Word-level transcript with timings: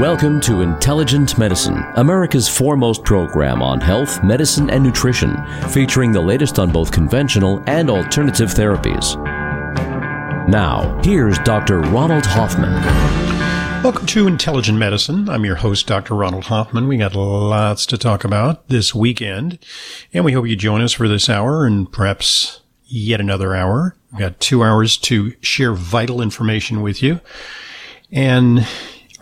Welcome 0.00 0.40
to 0.40 0.62
Intelligent 0.62 1.38
Medicine, 1.38 1.80
America's 1.94 2.48
foremost 2.48 3.04
program 3.04 3.62
on 3.62 3.80
health, 3.80 4.24
medicine, 4.24 4.68
and 4.68 4.82
nutrition, 4.82 5.36
featuring 5.68 6.10
the 6.10 6.20
latest 6.20 6.58
on 6.58 6.72
both 6.72 6.90
conventional 6.90 7.62
and 7.68 7.88
alternative 7.88 8.48
therapies. 8.48 9.14
Now, 10.48 11.00
here's 11.04 11.38
Dr. 11.38 11.78
Ronald 11.78 12.26
Hoffman. 12.26 12.72
Welcome 13.84 14.06
to 14.06 14.26
Intelligent 14.26 14.76
Medicine. 14.78 15.28
I'm 15.28 15.44
your 15.44 15.54
host, 15.54 15.86
Dr. 15.86 16.16
Ronald 16.16 16.46
Hoffman. 16.46 16.88
We 16.88 16.96
got 16.96 17.14
lots 17.14 17.86
to 17.86 17.96
talk 17.96 18.24
about 18.24 18.68
this 18.68 18.96
weekend, 18.96 19.60
and 20.12 20.24
we 20.24 20.32
hope 20.32 20.48
you 20.48 20.56
join 20.56 20.80
us 20.80 20.92
for 20.92 21.06
this 21.06 21.30
hour 21.30 21.64
and 21.64 21.90
perhaps 21.92 22.62
yet 22.82 23.20
another 23.20 23.54
hour. 23.54 23.94
We've 24.10 24.18
got 24.18 24.40
two 24.40 24.64
hours 24.64 24.96
to 24.98 25.34
share 25.40 25.72
vital 25.72 26.20
information 26.20 26.82
with 26.82 27.00
you. 27.00 27.20
And 28.10 28.66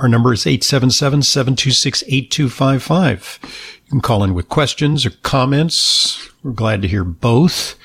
our 0.02 0.08
number 0.08 0.32
is 0.32 0.44
877-726-8255. 0.44 3.38
You 3.84 3.90
can 3.90 4.00
call 4.00 4.24
in 4.24 4.34
with 4.34 4.48
questions 4.48 5.06
or 5.06 5.10
comments. 5.10 6.28
We're 6.42 6.50
glad 6.50 6.82
to 6.82 6.88
hear 6.88 7.04
both. 7.04 7.76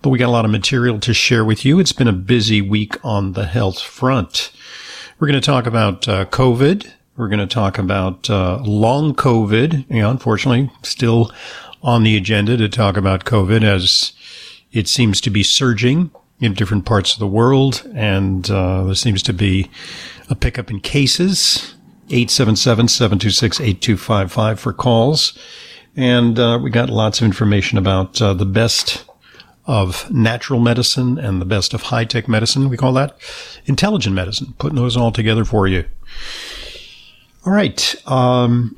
But 0.00 0.08
we 0.08 0.18
got 0.18 0.28
a 0.28 0.32
lot 0.32 0.46
of 0.46 0.50
material 0.50 0.98
to 1.00 1.12
share 1.12 1.44
with 1.44 1.66
you. 1.66 1.78
It's 1.78 1.92
been 1.92 2.08
a 2.08 2.14
busy 2.14 2.62
week 2.62 2.96
on 3.04 3.34
the 3.34 3.44
health 3.44 3.82
front. 3.82 4.50
We're 5.18 5.28
going 5.28 5.40
to 5.40 5.44
talk 5.44 5.66
about 5.66 6.08
uh, 6.08 6.24
COVID. 6.24 6.90
We're 7.18 7.28
going 7.28 7.40
to 7.40 7.46
talk 7.46 7.76
about 7.76 8.30
uh, 8.30 8.62
long 8.62 9.14
COVID. 9.14 9.94
You 9.94 10.08
unfortunately, 10.08 10.70
still 10.82 11.30
on 11.82 12.02
the 12.02 12.16
agenda 12.16 12.56
to 12.56 12.70
talk 12.70 12.96
about 12.96 13.26
COVID 13.26 13.62
as 13.62 14.14
it 14.72 14.88
seems 14.88 15.20
to 15.20 15.28
be 15.28 15.42
surging 15.42 16.12
in 16.40 16.54
different 16.54 16.86
parts 16.86 17.12
of 17.12 17.18
the 17.20 17.26
world, 17.26 17.86
and 17.94 18.50
uh, 18.50 18.84
there 18.84 18.94
seems 18.94 19.22
to 19.22 19.34
be 19.34 19.70
a 20.32 20.34
pickup 20.34 20.68
in 20.70 20.80
cases. 20.80 21.76
877-726-8255 22.08 24.58
for 24.58 24.72
calls. 24.72 25.38
And 25.94 26.36
uh, 26.38 26.58
we 26.60 26.70
got 26.70 26.88
lots 26.90 27.20
of 27.20 27.26
information 27.26 27.78
about 27.78 28.20
uh, 28.20 28.34
the 28.34 28.46
best 28.46 29.04
of 29.66 30.10
natural 30.10 30.58
medicine 30.58 31.16
and 31.18 31.40
the 31.40 31.46
best 31.46 31.72
of 31.74 31.82
high-tech 31.82 32.26
medicine. 32.28 32.68
We 32.68 32.76
call 32.76 32.92
that 32.94 33.16
intelligent 33.66 34.16
medicine, 34.16 34.54
putting 34.58 34.74
those 34.76 34.96
all 34.96 35.12
together 35.12 35.44
for 35.44 35.68
you. 35.68 35.84
All 37.46 37.52
right. 37.52 37.94
Um, 38.06 38.76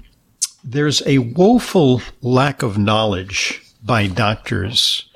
there's 0.63 1.03
a 1.07 1.17
woeful 1.19 2.03
lack 2.21 2.63
of 2.63 2.77
knowledge 2.79 3.63
by 3.83 4.07
doctors 4.07 5.09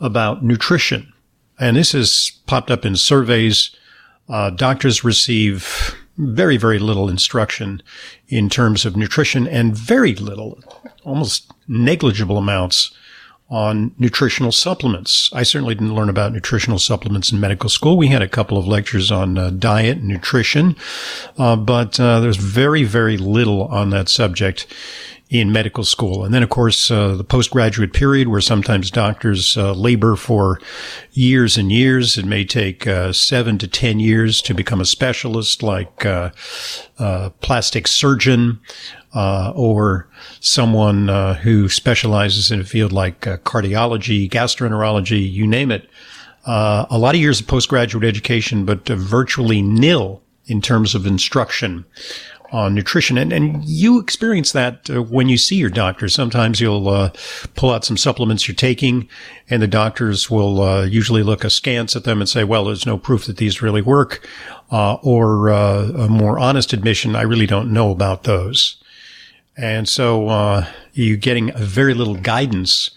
about 0.00 0.44
nutrition. 0.44 1.10
And 1.58 1.76
this 1.76 1.92
has 1.92 2.32
popped 2.46 2.70
up 2.70 2.84
in 2.84 2.96
surveys 2.96 3.74
uh, 4.30 4.50
doctors 4.50 5.04
receive 5.04 5.94
very, 6.16 6.56
very 6.56 6.78
little 6.78 7.08
instruction 7.08 7.82
in 8.28 8.48
terms 8.48 8.84
of 8.84 8.96
nutrition 8.96 9.48
and 9.48 9.76
very 9.76 10.14
little, 10.14 10.62
almost 11.04 11.50
negligible 11.66 12.36
amounts 12.38 12.94
on 13.48 13.92
nutritional 13.98 14.52
supplements. 14.52 15.28
I 15.32 15.42
certainly 15.42 15.74
didn't 15.74 15.94
learn 15.94 16.08
about 16.08 16.32
nutritional 16.32 16.78
supplements 16.78 17.32
in 17.32 17.40
medical 17.40 17.68
school. 17.68 17.96
We 17.96 18.08
had 18.08 18.22
a 18.22 18.28
couple 18.28 18.56
of 18.56 18.66
lectures 18.66 19.10
on 19.10 19.36
uh, 19.36 19.50
diet 19.50 19.98
and 19.98 20.06
nutrition, 20.06 20.76
uh, 21.36 21.56
but 21.56 21.98
uh, 21.98 22.20
there's 22.20 22.36
very, 22.36 22.84
very 22.84 23.16
little 23.16 23.64
on 23.64 23.90
that 23.90 24.08
subject 24.08 24.68
in 25.30 25.52
medical 25.52 25.84
school. 25.84 26.24
And 26.24 26.34
then, 26.34 26.42
of 26.42 26.50
course, 26.50 26.90
uh, 26.90 27.14
the 27.14 27.22
postgraduate 27.22 27.92
period 27.92 28.26
where 28.26 28.40
sometimes 28.40 28.90
doctors 28.90 29.56
uh, 29.56 29.72
labor 29.72 30.16
for 30.16 30.60
years 31.12 31.56
and 31.56 31.70
years. 31.70 32.18
It 32.18 32.24
may 32.26 32.44
take 32.44 32.84
uh, 32.86 33.12
seven 33.12 33.56
to 33.58 33.68
10 33.68 34.00
years 34.00 34.42
to 34.42 34.54
become 34.54 34.80
a 34.80 34.84
specialist 34.84 35.62
like 35.62 36.04
uh, 36.04 36.30
a 36.98 37.30
plastic 37.40 37.86
surgeon 37.86 38.60
uh, 39.14 39.52
or 39.54 40.08
someone 40.40 41.08
uh, 41.08 41.34
who 41.34 41.68
specializes 41.68 42.50
in 42.50 42.60
a 42.60 42.64
field 42.64 42.92
like 42.92 43.20
cardiology, 43.20 44.28
gastroenterology, 44.28 45.30
you 45.32 45.46
name 45.46 45.70
it. 45.70 45.88
a 46.44 46.98
lot 46.98 47.14
of 47.14 47.20
years 47.20 47.40
of 47.40 47.46
postgraduate 47.46 48.04
education, 48.04 48.64
but 48.64 48.88
virtually 48.88 49.62
nil 49.62 50.22
in 50.46 50.60
terms 50.60 50.96
of 50.96 51.06
instruction 51.06 51.84
on 52.52 52.74
nutrition. 52.74 53.16
And, 53.16 53.32
and 53.32 53.64
you 53.64 54.00
experience 54.00 54.52
that 54.52 54.90
uh, 54.90 55.02
when 55.02 55.28
you 55.28 55.38
see 55.38 55.56
your 55.56 55.70
doctor. 55.70 56.08
Sometimes 56.08 56.60
you'll 56.60 56.88
uh, 56.88 57.10
pull 57.54 57.70
out 57.70 57.84
some 57.84 57.96
supplements 57.96 58.48
you're 58.48 58.54
taking, 58.54 59.08
and 59.48 59.62
the 59.62 59.68
doctors 59.68 60.30
will 60.30 60.60
uh, 60.60 60.84
usually 60.84 61.22
look 61.22 61.44
askance 61.44 61.94
at 61.96 62.04
them 62.04 62.20
and 62.20 62.28
say, 62.28 62.44
well, 62.44 62.64
there's 62.64 62.86
no 62.86 62.98
proof 62.98 63.26
that 63.26 63.36
these 63.36 63.62
really 63.62 63.82
work. 63.82 64.26
Uh, 64.72 64.94
or 65.02 65.50
uh, 65.50 65.88
a 65.88 66.08
more 66.08 66.38
honest 66.38 66.72
admission, 66.72 67.16
I 67.16 67.22
really 67.22 67.46
don't 67.46 67.72
know 67.72 67.90
about 67.90 68.22
those. 68.22 68.76
And 69.56 69.88
so 69.88 70.28
uh, 70.28 70.66
you're 70.92 71.16
getting 71.16 71.52
very 71.56 71.92
little 71.92 72.14
guidance 72.14 72.90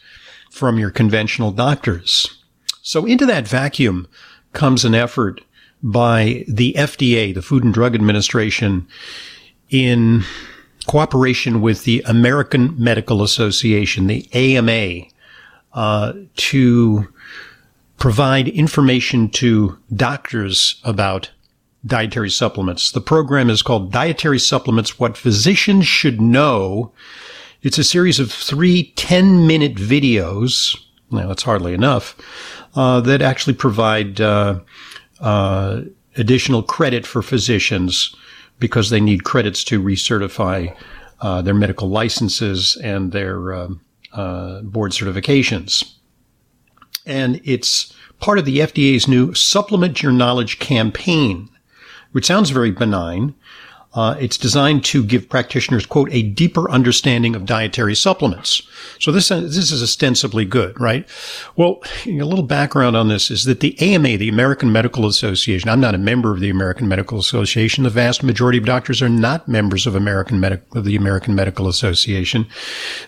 from 0.51 0.77
your 0.77 0.91
conventional 0.91 1.51
doctors. 1.51 2.37
So 2.83 3.05
into 3.05 3.25
that 3.25 3.47
vacuum 3.47 4.07
comes 4.53 4.85
an 4.85 4.93
effort 4.93 5.41
by 5.81 6.45
the 6.47 6.73
FDA, 6.77 7.33
the 7.33 7.41
Food 7.41 7.63
and 7.63 7.73
Drug 7.73 7.95
Administration, 7.95 8.87
in 9.73 10.23
cooperation 10.85 11.59
with 11.59 11.83
the 11.83 12.03
American 12.05 12.75
Medical 12.81 13.23
Association, 13.23 14.05
the 14.05 14.29
AMA, 14.33 15.07
uh, 15.73 16.13
to 16.35 17.07
provide 17.97 18.47
information 18.49 19.29
to 19.29 19.79
doctors 19.95 20.79
about 20.83 21.31
dietary 21.85 22.29
supplements. 22.29 22.91
The 22.91 23.01
program 23.01 23.49
is 23.49 23.63
called 23.63 23.91
Dietary 23.91 24.39
Supplements 24.39 24.99
What 24.99 25.17
Physicians 25.17 25.87
Should 25.87 26.21
Know. 26.21 26.91
It's 27.63 27.79
a 27.79 27.83
series 27.83 28.19
of 28.19 28.31
three 28.31 28.93
10 28.95 29.47
minute 29.47 29.75
videos. 29.75 30.77
Now, 31.09 31.27
that's 31.27 31.43
hardly 31.43 31.73
enough, 31.73 32.15
uh, 32.75 33.01
that 33.01 33.21
actually 33.21 33.53
provide 33.55 34.21
uh, 34.21 34.59
uh 35.19 35.81
additional 36.15 36.61
credit 36.61 37.07
for 37.07 37.23
physicians 37.23 38.15
because 38.59 38.89
they 38.89 38.99
need 38.99 39.23
credits 39.23 39.63
to 39.65 39.81
recertify 39.81 40.75
uh, 41.21 41.41
their 41.41 41.53
medical 41.53 41.89
licenses 41.89 42.77
and 42.83 43.11
their 43.11 43.53
uh, 43.53 43.67
uh, 44.13 44.61
board 44.61 44.91
certifications. 44.91 45.93
And 47.05 47.41
it's 47.43 47.93
part 48.19 48.39
of 48.39 48.45
the 48.45 48.59
FDA's 48.59 49.07
new 49.07 49.33
Supplement 49.33 50.01
Your 50.01 50.11
Knowledge 50.11 50.59
campaign, 50.59 51.49
which 52.11 52.25
sounds 52.25 52.49
very 52.49 52.71
benign, 52.71 53.35
Uh, 53.93 54.15
it's 54.19 54.37
designed 54.37 54.83
to 54.85 55.03
give 55.03 55.29
practitioners, 55.29 55.85
quote, 55.85 56.11
a 56.11 56.23
deeper 56.23 56.69
understanding 56.71 57.35
of 57.35 57.45
dietary 57.45 57.95
supplements. 57.95 58.63
So 58.99 59.11
this, 59.11 59.29
this 59.29 59.71
is 59.71 59.83
ostensibly 59.83 60.45
good, 60.45 60.79
right? 60.79 61.07
Well, 61.55 61.81
a 62.07 62.23
little 62.23 62.43
background 62.43 62.97
on 62.97 63.07
this 63.07 63.29
is 63.29 63.43
that 63.45 63.59
the 63.59 63.79
AMA, 63.79 64.17
the 64.17 64.29
American 64.29 64.71
Medical 64.71 65.05
Association, 65.05 65.69
I'm 65.69 65.79
not 65.79 65.93
a 65.93 65.99
member 65.99 66.31
of 66.31 66.39
the 66.39 66.49
American 66.49 66.87
Medical 66.87 67.19
Association. 67.19 67.83
The 67.83 67.91
vast 67.91 68.23
majority 68.23 68.57
of 68.57 68.65
doctors 68.65 69.01
are 69.01 69.09
not 69.09 69.47
members 69.47 69.85
of 69.85 69.95
American 69.95 70.39
Medical, 70.39 70.79
of 70.79 70.85
the 70.85 70.95
American 70.95 71.35
Medical 71.35 71.67
Association. 71.67 72.47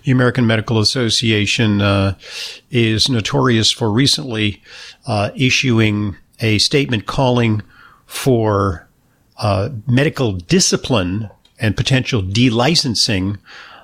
The 0.03 0.11
American 0.11 0.45
Medical 0.45 0.79
Association, 0.79 1.81
uh, 1.81 2.15
is 2.69 3.09
notorious 3.09 3.71
for 3.71 3.91
recently, 3.91 4.61
uh, 5.07 5.31
issuing 5.35 6.15
a 6.41 6.57
statement 6.59 7.05
calling 7.05 7.63
for 8.05 8.84
uh, 9.37 9.69
medical 9.87 10.33
discipline 10.33 11.29
and 11.59 11.77
potential 11.77 12.21
delicensing 12.21 13.37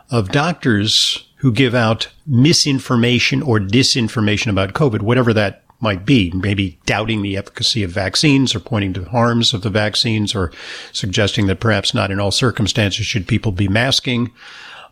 of 0.09 0.31
doctors 0.31 1.27
who 1.37 1.51
give 1.51 1.73
out 1.73 2.07
misinformation 2.27 3.41
or 3.41 3.59
disinformation 3.59 4.47
about 4.47 4.73
COVID, 4.73 5.01
whatever 5.01 5.33
that 5.33 5.63
might 5.79 6.05
be. 6.05 6.31
Maybe 6.31 6.77
doubting 6.85 7.21
the 7.21 7.37
efficacy 7.37 7.81
of 7.83 7.91
vaccines 7.91 8.53
or 8.53 8.59
pointing 8.59 8.93
to 8.93 9.05
harms 9.05 9.53
of 9.53 9.61
the 9.63 9.69
vaccines 9.69 10.35
or 10.35 10.51
suggesting 10.91 11.47
that 11.47 11.59
perhaps 11.59 11.93
not 11.93 12.11
in 12.11 12.19
all 12.19 12.31
circumstances 12.31 13.05
should 13.05 13.27
people 13.27 13.51
be 13.51 13.67
masking. 13.67 14.31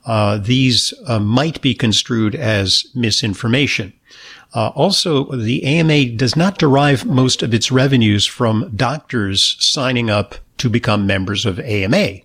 Uh, 0.05 0.37
these 0.37 0.93
uh, 1.05 1.19
might 1.19 1.61
be 1.61 1.75
construed 1.75 2.33
as 2.33 2.85
misinformation. 2.95 3.93
Uh, 4.53 4.69
also, 4.69 5.25
the 5.35 5.63
AMA 5.63 6.05
does 6.15 6.35
not 6.35 6.57
derive 6.57 7.05
most 7.05 7.43
of 7.43 7.53
its 7.53 7.71
revenues 7.71 8.25
from 8.25 8.71
doctors 8.75 9.55
signing 9.59 10.09
up 10.09 10.35
to 10.57 10.69
become 10.69 11.05
members 11.05 11.45
of 11.45 11.59
AMA. 11.59 12.19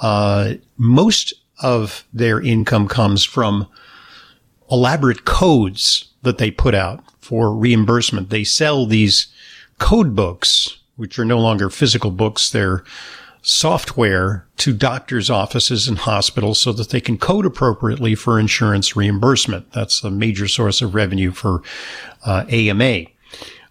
Uh, 0.00 0.54
most 0.76 1.34
of 1.62 2.04
their 2.12 2.40
income 2.40 2.88
comes 2.88 3.24
from 3.24 3.66
elaborate 4.70 5.24
codes 5.24 6.08
that 6.22 6.38
they 6.38 6.50
put 6.50 6.74
out 6.74 7.02
for 7.20 7.52
reimbursement. 7.52 8.30
They 8.30 8.44
sell 8.44 8.86
these 8.86 9.26
code 9.78 10.14
books, 10.14 10.78
which 10.96 11.18
are 11.18 11.24
no 11.24 11.38
longer 11.38 11.68
physical 11.68 12.10
books. 12.10 12.50
They're 12.50 12.84
software 13.42 14.46
to 14.58 14.72
doctors' 14.72 15.30
offices 15.30 15.88
and 15.88 15.98
hospitals 15.98 16.60
so 16.60 16.72
that 16.72 16.90
they 16.90 17.00
can 17.00 17.16
code 17.16 17.46
appropriately 17.46 18.14
for 18.14 18.38
insurance 18.38 18.94
reimbursement. 18.94 19.72
That's 19.72 20.04
a 20.04 20.10
major 20.10 20.46
source 20.48 20.82
of 20.82 20.94
revenue 20.94 21.32
for 21.32 21.62
uh, 22.24 22.44
AMA. 22.48 23.06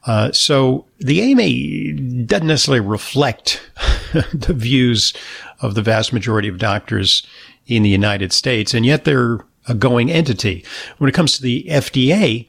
Uh, 0.06 0.32
so 0.32 0.86
the 1.00 1.22
AMA 1.22 2.26
doesn't 2.26 2.48
necessarily 2.48 2.80
reflect 2.80 3.62
the 4.14 4.54
views 4.54 5.14
of 5.62 5.76
the 5.76 5.82
vast 5.82 6.14
majority 6.14 6.48
of 6.48 6.58
doctors 6.58 7.26
in 7.68 7.84
the 7.84 7.90
United 7.90 8.34
States, 8.34 8.74
and 8.74 8.86
yet 8.86 9.06
they're 9.06 9.46
a 9.68 9.74
going 9.76 10.12
entity. 10.12 10.66
When 10.98 11.10
it 11.10 11.14
comes 11.14 11.36
to 11.36 11.44
the 11.44 11.66
FDA, 11.70 12.48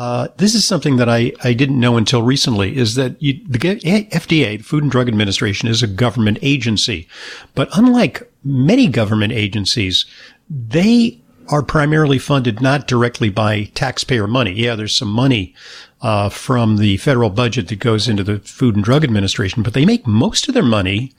uh, 0.00 0.28
this 0.38 0.54
is 0.54 0.64
something 0.64 0.96
that 0.96 1.10
I, 1.10 1.30
I 1.44 1.52
didn't 1.52 1.78
know 1.78 1.98
until 1.98 2.22
recently 2.22 2.74
is 2.74 2.94
that 2.94 3.22
you, 3.22 3.38
the 3.46 3.58
FDA, 3.58 4.56
the 4.56 4.64
Food 4.64 4.82
and 4.82 4.90
Drug 4.90 5.08
Administration, 5.08 5.68
is 5.68 5.82
a 5.82 5.86
government 5.86 6.38
agency. 6.40 7.06
But 7.54 7.68
unlike 7.76 8.32
many 8.42 8.86
government 8.88 9.34
agencies, 9.34 10.06
they 10.48 11.20
are 11.48 11.62
primarily 11.62 12.18
funded 12.18 12.62
not 12.62 12.88
directly 12.88 13.28
by 13.28 13.64
taxpayer 13.74 14.26
money. 14.26 14.52
Yeah, 14.52 14.74
there's 14.74 14.96
some 14.96 15.10
money 15.10 15.54
uh, 16.00 16.30
from 16.30 16.78
the 16.78 16.96
federal 16.96 17.28
budget 17.28 17.68
that 17.68 17.80
goes 17.80 18.08
into 18.08 18.24
the 18.24 18.38
Food 18.38 18.76
and 18.76 18.84
Drug 18.84 19.04
Administration, 19.04 19.62
but 19.62 19.74
they 19.74 19.84
make 19.84 20.06
most 20.06 20.48
of 20.48 20.54
their 20.54 20.62
money 20.62 21.12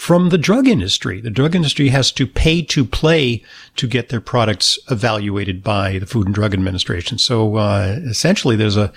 from 0.00 0.30
the 0.30 0.38
drug 0.38 0.66
industry. 0.66 1.20
The 1.20 1.28
drug 1.28 1.54
industry 1.54 1.90
has 1.90 2.10
to 2.12 2.26
pay 2.26 2.62
to 2.62 2.86
play 2.86 3.44
to 3.76 3.86
get 3.86 4.08
their 4.08 4.22
products 4.22 4.78
evaluated 4.90 5.62
by 5.62 5.98
the 5.98 6.06
Food 6.06 6.24
and 6.24 6.34
Drug 6.34 6.54
Administration. 6.54 7.18
So 7.18 7.56
uh, 7.56 7.98
essentially, 8.04 8.56
there's 8.56 8.78
a 8.78 8.94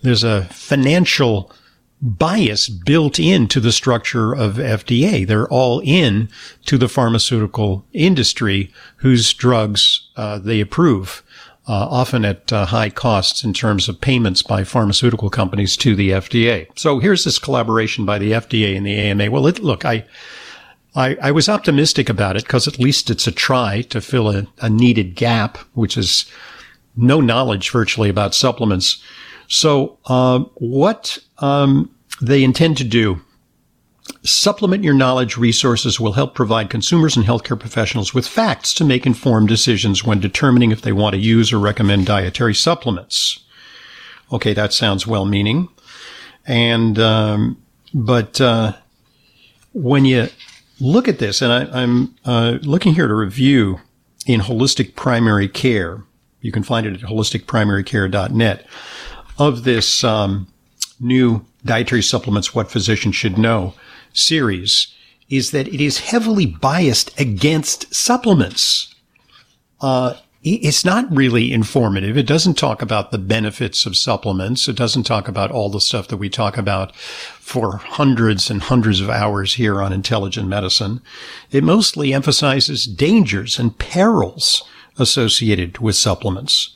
there's 0.00 0.24
a 0.24 0.44
financial 0.44 1.52
bias 2.00 2.70
built 2.70 3.18
into 3.18 3.60
the 3.60 3.70
structure 3.70 4.34
of 4.34 4.54
FDA. 4.54 5.26
They're 5.26 5.46
all 5.48 5.82
in 5.84 6.30
to 6.64 6.78
the 6.78 6.88
pharmaceutical 6.88 7.84
industry 7.92 8.72
whose 8.96 9.34
drugs 9.34 10.08
uh, 10.16 10.38
they 10.38 10.62
approve 10.62 11.22
uh, 11.70 11.86
often 11.88 12.24
at 12.24 12.52
uh, 12.52 12.66
high 12.66 12.90
costs 12.90 13.44
in 13.44 13.52
terms 13.52 13.88
of 13.88 14.00
payments 14.00 14.42
by 14.42 14.64
pharmaceutical 14.64 15.30
companies 15.30 15.76
to 15.76 15.94
the 15.94 16.10
FDA. 16.10 16.66
So 16.76 16.98
here's 16.98 17.22
this 17.22 17.38
collaboration 17.38 18.04
by 18.04 18.18
the 18.18 18.32
FDA 18.32 18.76
and 18.76 18.84
the 18.84 18.98
AMA. 18.98 19.30
Well, 19.30 19.46
it, 19.46 19.60
look, 19.60 19.84
I, 19.84 20.04
I, 20.96 21.16
I, 21.22 21.30
was 21.30 21.48
optimistic 21.48 22.08
about 22.08 22.36
it 22.36 22.42
because 22.42 22.66
at 22.66 22.80
least 22.80 23.08
it's 23.08 23.28
a 23.28 23.30
try 23.30 23.82
to 23.82 24.00
fill 24.00 24.30
a, 24.30 24.48
a 24.60 24.68
needed 24.68 25.14
gap, 25.14 25.58
which 25.74 25.96
is 25.96 26.28
no 26.96 27.20
knowledge 27.20 27.70
virtually 27.70 28.08
about 28.08 28.34
supplements. 28.34 29.00
So, 29.46 29.96
uh, 30.06 30.40
what 30.56 31.18
um, 31.38 31.88
they 32.20 32.42
intend 32.42 32.78
to 32.78 32.84
do 32.84 33.20
Supplement 34.22 34.84
your 34.84 34.94
knowledge 34.94 35.36
resources 35.36 36.00
will 36.00 36.12
help 36.12 36.34
provide 36.34 36.70
consumers 36.70 37.16
and 37.16 37.24
healthcare 37.24 37.58
professionals 37.58 38.12
with 38.12 38.26
facts 38.26 38.74
to 38.74 38.84
make 38.84 39.06
informed 39.06 39.48
decisions 39.48 40.04
when 40.04 40.20
determining 40.20 40.70
if 40.72 40.82
they 40.82 40.92
want 40.92 41.14
to 41.14 41.20
use 41.20 41.52
or 41.52 41.58
recommend 41.58 42.06
dietary 42.06 42.54
supplements. 42.54 43.40
Okay, 44.32 44.52
that 44.52 44.72
sounds 44.72 45.06
well 45.06 45.24
meaning. 45.24 45.68
And, 46.46 46.98
um, 46.98 47.62
but, 47.94 48.40
uh, 48.40 48.74
when 49.72 50.04
you 50.04 50.28
look 50.80 51.06
at 51.08 51.18
this, 51.18 51.42
and 51.42 51.52
I, 51.52 51.82
am 51.82 52.16
uh, 52.24 52.58
looking 52.62 52.94
here 52.94 53.10
a 53.10 53.14
review 53.14 53.80
in 54.26 54.40
holistic 54.40 54.96
primary 54.96 55.48
care. 55.48 56.02
You 56.40 56.52
can 56.52 56.62
find 56.62 56.86
it 56.86 56.94
at 56.94 57.08
holisticprimarycare.net 57.08 58.66
of 59.38 59.64
this 59.64 60.04
um, 60.04 60.46
new 60.98 61.44
dietary 61.64 62.02
supplements, 62.02 62.54
what 62.54 62.70
physicians 62.70 63.16
should 63.16 63.38
know 63.38 63.74
series 64.12 64.94
is 65.28 65.52
that 65.52 65.68
it 65.68 65.80
is 65.80 66.00
heavily 66.00 66.46
biased 66.46 67.18
against 67.18 67.94
supplements. 67.94 68.94
Uh, 69.80 70.14
it's 70.42 70.86
not 70.86 71.14
really 71.14 71.52
informative. 71.52 72.16
It 72.16 72.26
doesn't 72.26 72.54
talk 72.54 72.80
about 72.80 73.10
the 73.10 73.18
benefits 73.18 73.84
of 73.84 73.96
supplements. 73.96 74.68
It 74.68 74.76
doesn't 74.76 75.02
talk 75.02 75.28
about 75.28 75.50
all 75.50 75.68
the 75.68 75.82
stuff 75.82 76.08
that 76.08 76.16
we 76.16 76.30
talk 76.30 76.56
about 76.56 76.96
for 76.96 77.76
hundreds 77.76 78.50
and 78.50 78.62
hundreds 78.62 79.00
of 79.00 79.10
hours 79.10 79.54
here 79.54 79.82
on 79.82 79.92
intelligent 79.92 80.48
medicine. 80.48 81.02
It 81.50 81.62
mostly 81.62 82.14
emphasizes 82.14 82.86
dangers 82.86 83.58
and 83.58 83.76
perils 83.78 84.64
associated 84.98 85.78
with 85.78 85.96
supplements. 85.96 86.74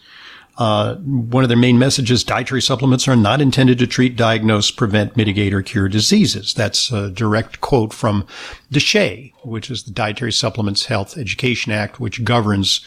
Uh, 0.56 0.94
one 0.96 1.42
of 1.42 1.48
their 1.48 1.58
main 1.58 1.78
messages, 1.78 2.22
dietary 2.22 2.62
supplements 2.62 3.08
are 3.08 3.16
not 3.16 3.40
intended 3.40 3.78
to 3.78 3.86
treat, 3.86 4.14
diagnose, 4.14 4.70
prevent, 4.70 5.16
mitigate, 5.16 5.52
or 5.52 5.62
cure 5.62 5.88
diseases. 5.88 6.54
That's 6.54 6.92
a 6.92 7.10
direct 7.10 7.60
quote 7.60 7.92
from 7.92 8.24
DSHEA, 8.72 9.32
which 9.42 9.68
is 9.68 9.82
the 9.82 9.90
Dietary 9.90 10.32
Supplements 10.32 10.86
Health 10.86 11.18
Education 11.18 11.72
Act, 11.72 11.98
which 11.98 12.22
governs 12.22 12.84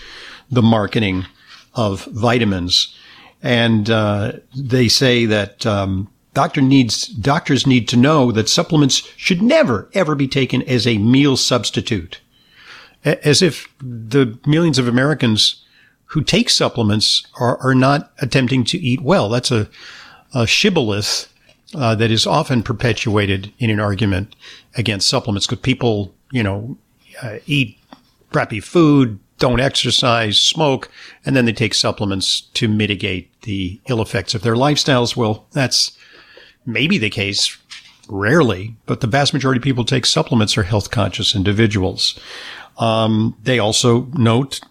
the 0.49 0.61
marketing 0.61 1.25
of 1.73 2.05
vitamins. 2.05 2.95
And 3.43 3.89
uh, 3.89 4.33
they 4.55 4.87
say 4.87 5.25
that 5.25 5.65
um, 5.65 6.09
doctor 6.33 6.61
needs 6.61 7.07
doctors 7.07 7.67
need 7.67 7.87
to 7.89 7.97
know 7.97 8.31
that 8.31 8.47
supplements 8.47 9.07
should 9.17 9.41
never 9.41 9.89
ever 9.93 10.15
be 10.15 10.27
taken 10.27 10.61
as 10.63 10.87
a 10.87 10.97
meal 10.97 11.35
substitute, 11.35 12.21
as 13.03 13.41
if 13.41 13.67
the 13.79 14.39
millions 14.45 14.79
of 14.79 14.87
Americans 14.87 15.65
who 16.07 16.23
take 16.23 16.49
supplements 16.49 17.27
are, 17.39 17.57
are 17.57 17.75
not 17.75 18.11
attempting 18.19 18.63
to 18.65 18.77
eat 18.77 19.01
well. 19.01 19.29
That's 19.29 19.51
a, 19.51 19.69
a 20.33 20.47
shibboleth 20.47 21.31
uh, 21.75 21.95
that 21.95 22.11
is 22.11 22.25
often 22.25 22.63
perpetuated 22.63 23.53
in 23.59 23.69
an 23.69 23.79
argument 23.79 24.35
against 24.75 25.09
supplements 25.09 25.45
because 25.45 25.61
people, 25.61 26.13
you 26.31 26.43
know, 26.43 26.77
uh, 27.21 27.37
eat 27.45 27.77
crappy 28.31 28.59
food, 28.59 29.19
don't 29.37 29.59
exercise, 29.59 30.39
smoke, 30.39 30.89
and 31.25 31.35
then 31.35 31.45
they 31.45 31.53
take 31.53 31.73
supplements 31.73 32.41
to 32.53 32.67
mitigate 32.67 33.41
the 33.41 33.79
ill 33.87 34.01
effects 34.01 34.33
of 34.33 34.41
their 34.41 34.55
lifestyles. 34.55 35.15
Well, 35.15 35.45
that's 35.51 35.97
maybe 36.65 36.97
the 36.97 37.09
case, 37.09 37.57
rarely, 38.09 38.75
but 38.85 39.01
the 39.01 39.07
vast 39.07 39.33
majority 39.33 39.59
of 39.59 39.63
people 39.63 39.85
take 39.85 40.05
supplements 40.05 40.57
are 40.57 40.63
health 40.63 40.89
conscious 40.89 41.35
individuals. 41.35 42.19
Um, 42.77 43.35
they 43.43 43.59
also 43.59 44.05
note 44.13 44.61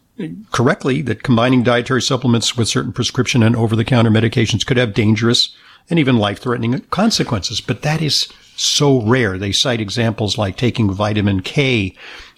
correctly 0.51 1.03
that 1.03 1.23
combining 1.23 1.63
dietary 1.63 2.03
supplements 2.03 2.57
with 2.57 2.69
certain 2.69 2.93
prescription 2.93 3.43
and 3.43 3.57
over 3.57 3.77
the 3.77 3.85
counter 3.85 4.11
medications 4.11 4.65
could 4.65 4.77
have 4.77 4.95
dangerous 4.95 5.55
and 5.89 5.99
even 5.99 6.17
life 6.17 6.39
threatening 6.39 6.81
consequences. 6.91 7.61
But 7.61 7.83
that 7.83 8.03
is 8.03 8.33
so 8.57 9.03
rare. 9.03 9.39
They 9.39 9.53
cite 9.53 9.81
examples 9.81 10.39
like 10.39 10.57
taking 10.57 10.91
vitamin 10.91 11.43
K 11.43 11.95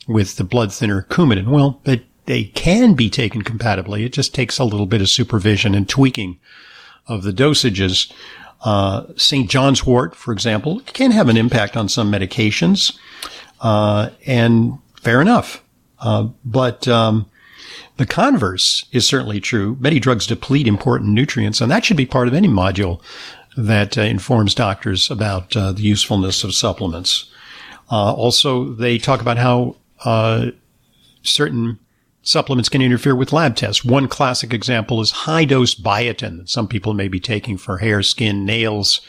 with 0.07 0.37
the 0.37 0.45
blood 0.45 0.73
thinner 0.73 1.03
Coumadin. 1.03 1.49
Well, 1.49 1.81
they, 1.85 2.05
they 2.27 2.45
can 2.45 2.95
be 2.95 3.09
taken 3.09 3.43
compatibly. 3.43 4.05
It 4.05 4.13
just 4.13 4.35
takes 4.35 4.59
a 4.59 4.65
little 4.65 4.87
bit 4.87 5.01
of 5.01 5.09
supervision 5.09 5.75
and 5.75 5.89
tweaking 5.89 6.39
of 7.07 7.23
the 7.23 7.33
dosages. 7.33 8.13
Uh, 8.63 9.05
St. 9.17 9.49
John's 9.49 9.87
wort, 9.87 10.17
for 10.17 10.33
example, 10.33 10.81
can 10.81 11.13
have 11.13 11.29
an 11.29 11.37
impact 11.37 11.77
on 11.77 11.89
some 11.89 12.11
medications. 12.11 12.99
Uh, 13.61 14.11
and 14.27 14.79
fair 15.01 15.21
enough. 15.21 15.63
Uh, 16.01 16.29
but, 16.45 16.87
um, 16.89 17.27
the 17.99 18.07
converse 18.07 18.87
is 18.93 19.07
certainly 19.07 19.41
true. 19.41 19.77
Many 19.81 19.99
drugs 19.99 20.27
deplete 20.27 20.67
important 20.67 21.11
nutrients, 21.11 21.61
and 21.61 21.71
that 21.71 21.85
should 21.85 21.97
be 21.97 22.07
part 22.07 22.29
of 22.29 22.35
any 22.35 22.49
module 22.49 23.03
that 23.57 23.99
uh, 23.99 24.03
informs 24.03 24.55
doctors 24.55 25.11
about 25.11 25.57
uh, 25.57 25.73
the 25.73 25.83
usefulness 25.83 26.45
of 26.45 26.55
supplements. 26.55 27.29
Uh, 27.91 28.13
also, 28.15 28.73
they 28.73 28.99
talk 28.99 29.21
about 29.21 29.37
how 29.37 29.75
uh, 30.05 30.47
certain 31.23 31.81
supplements 32.23 32.69
can 32.69 32.83
interfere 32.83 33.17
with 33.17 33.33
lab 33.33 33.57
tests. 33.57 33.85
One 33.85 34.07
classic 34.07 34.53
example 34.53 35.01
is 35.01 35.11
high 35.11 35.45
dose 35.45 35.75
biotin 35.75 36.39
that 36.39 36.49
some 36.49 36.69
people 36.69 36.95
may 36.95 37.09
be 37.09 37.19
taking 37.19 37.59
for 37.59 37.79
hair, 37.79 38.03
skin, 38.05 38.45
nails, 38.45 39.01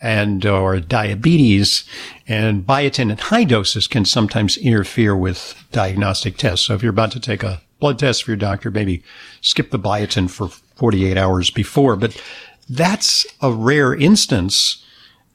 and 0.00 0.46
or 0.46 0.80
diabetes. 0.80 1.84
And 2.26 2.64
biotin 2.64 3.12
at 3.12 3.20
high 3.20 3.44
doses 3.44 3.86
can 3.86 4.06
sometimes 4.06 4.56
interfere 4.56 5.14
with 5.14 5.62
diagnostic 5.72 6.38
tests. 6.38 6.66
So 6.66 6.74
if 6.74 6.82
you're 6.82 6.90
about 6.90 7.12
to 7.12 7.20
take 7.20 7.42
a 7.42 7.60
blood 7.78 7.98
test 7.98 8.24
for 8.24 8.30
your 8.30 8.36
doctor, 8.36 8.70
maybe 8.70 9.02
skip 9.40 9.70
the 9.70 9.78
biotin 9.78 10.30
for 10.30 10.48
48 10.76 11.16
hours 11.16 11.50
before. 11.50 11.96
But 11.96 12.20
that's 12.68 13.26
a 13.40 13.52
rare 13.52 13.94
instance. 13.94 14.84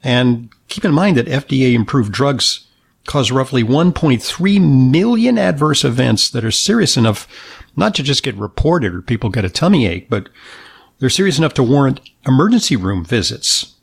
And 0.04 0.50
keep 0.68 0.86
in 0.86 0.94
mind 0.94 1.18
that 1.18 1.28
FDA 1.28 1.80
approved 1.80 2.12
drugs 2.12 2.68
cause 3.06 3.32
roughly 3.32 3.64
1.3 3.64 4.92
million 4.92 5.38
adverse 5.38 5.84
events 5.84 6.30
that 6.30 6.46
are 6.46 6.52
serious 6.52 6.98
enough 6.98 7.28
not 7.76 7.96
to 7.96 8.04
just 8.04 8.24
get 8.24 8.36
reported 8.36 8.94
or 8.94 9.02
people 9.02 9.30
get 9.30 9.46
a 9.46 9.50
tummy 9.50 9.88
ache, 9.88 10.10
but 10.10 10.30
they're 11.00 11.10
serious 11.10 11.38
enough 11.38 11.54
to 11.56 11.64
warrant 11.64 12.00
emergency 12.28 12.76
room 12.76 13.04
visits. 13.04 13.76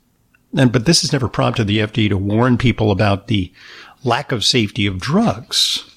And, 0.57 0.71
but 0.71 0.85
this 0.85 1.01
has 1.01 1.11
never 1.11 1.27
prompted 1.27 1.67
the 1.67 1.79
FDA 1.79 2.09
to 2.09 2.17
warn 2.17 2.57
people 2.57 2.91
about 2.91 3.27
the 3.27 3.51
lack 4.03 4.31
of 4.31 4.45
safety 4.45 4.85
of 4.85 4.99
drugs. 4.99 5.88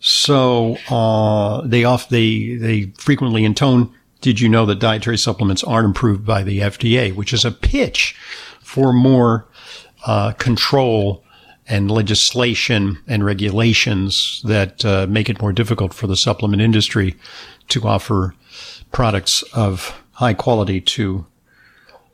So, 0.00 0.76
uh, 0.88 1.66
they 1.66 1.84
off, 1.84 2.08
they, 2.08 2.54
they 2.54 2.92
frequently 2.96 3.44
intone, 3.44 3.92
did 4.20 4.40
you 4.40 4.48
know 4.48 4.66
that 4.66 4.80
dietary 4.80 5.18
supplements 5.18 5.62
aren't 5.62 5.96
approved 5.96 6.24
by 6.24 6.42
the 6.42 6.60
FDA, 6.60 7.14
which 7.14 7.32
is 7.32 7.44
a 7.44 7.50
pitch 7.50 8.16
for 8.60 8.92
more, 8.92 9.46
uh, 10.06 10.32
control 10.32 11.22
and 11.66 11.90
legislation 11.90 12.98
and 13.06 13.24
regulations 13.24 14.42
that 14.44 14.84
uh, 14.84 15.06
make 15.08 15.30
it 15.30 15.40
more 15.40 15.52
difficult 15.52 15.94
for 15.94 16.06
the 16.06 16.16
supplement 16.16 16.60
industry 16.60 17.14
to 17.68 17.86
offer 17.86 18.34
products 18.90 19.42
of 19.54 20.02
high 20.12 20.34
quality 20.34 20.80
to 20.80 21.24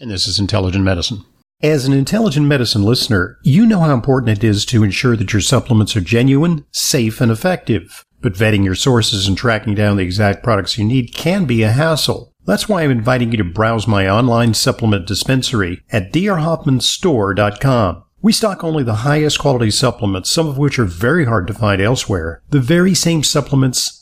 and 0.00 0.10
this 0.10 0.26
is 0.26 0.38
Intelligent 0.38 0.84
Medicine. 0.84 1.24
As 1.62 1.86
an 1.86 1.92
intelligent 1.92 2.46
medicine 2.46 2.82
listener, 2.82 3.38
you 3.44 3.64
know 3.64 3.80
how 3.80 3.94
important 3.94 4.36
it 4.36 4.44
is 4.44 4.64
to 4.66 4.82
ensure 4.82 5.16
that 5.16 5.32
your 5.32 5.40
supplements 5.40 5.94
are 5.94 6.00
genuine, 6.00 6.66
safe, 6.72 7.20
and 7.20 7.30
effective. 7.30 8.04
But 8.22 8.32
vetting 8.34 8.64
your 8.64 8.74
sources 8.74 9.28
and 9.28 9.36
tracking 9.36 9.74
down 9.74 9.96
the 9.96 10.04
exact 10.04 10.42
products 10.42 10.78
you 10.78 10.84
need 10.84 11.12
can 11.12 11.44
be 11.44 11.62
a 11.62 11.72
hassle. 11.72 12.32
That's 12.44 12.68
why 12.68 12.82
I'm 12.82 12.90
inviting 12.90 13.30
you 13.32 13.36
to 13.38 13.44
browse 13.44 13.86
my 13.86 14.08
online 14.08 14.54
supplement 14.54 15.06
dispensary 15.06 15.82
at 15.90 16.12
drhoffmanstore.com. 16.12 18.04
We 18.22 18.32
stock 18.32 18.62
only 18.62 18.84
the 18.84 18.94
highest 18.94 19.40
quality 19.40 19.72
supplements, 19.72 20.30
some 20.30 20.46
of 20.48 20.56
which 20.56 20.78
are 20.78 20.84
very 20.84 21.24
hard 21.24 21.48
to 21.48 21.54
find 21.54 21.82
elsewhere. 21.82 22.40
The 22.50 22.60
very 22.60 22.94
same 22.94 23.24
supplements 23.24 24.01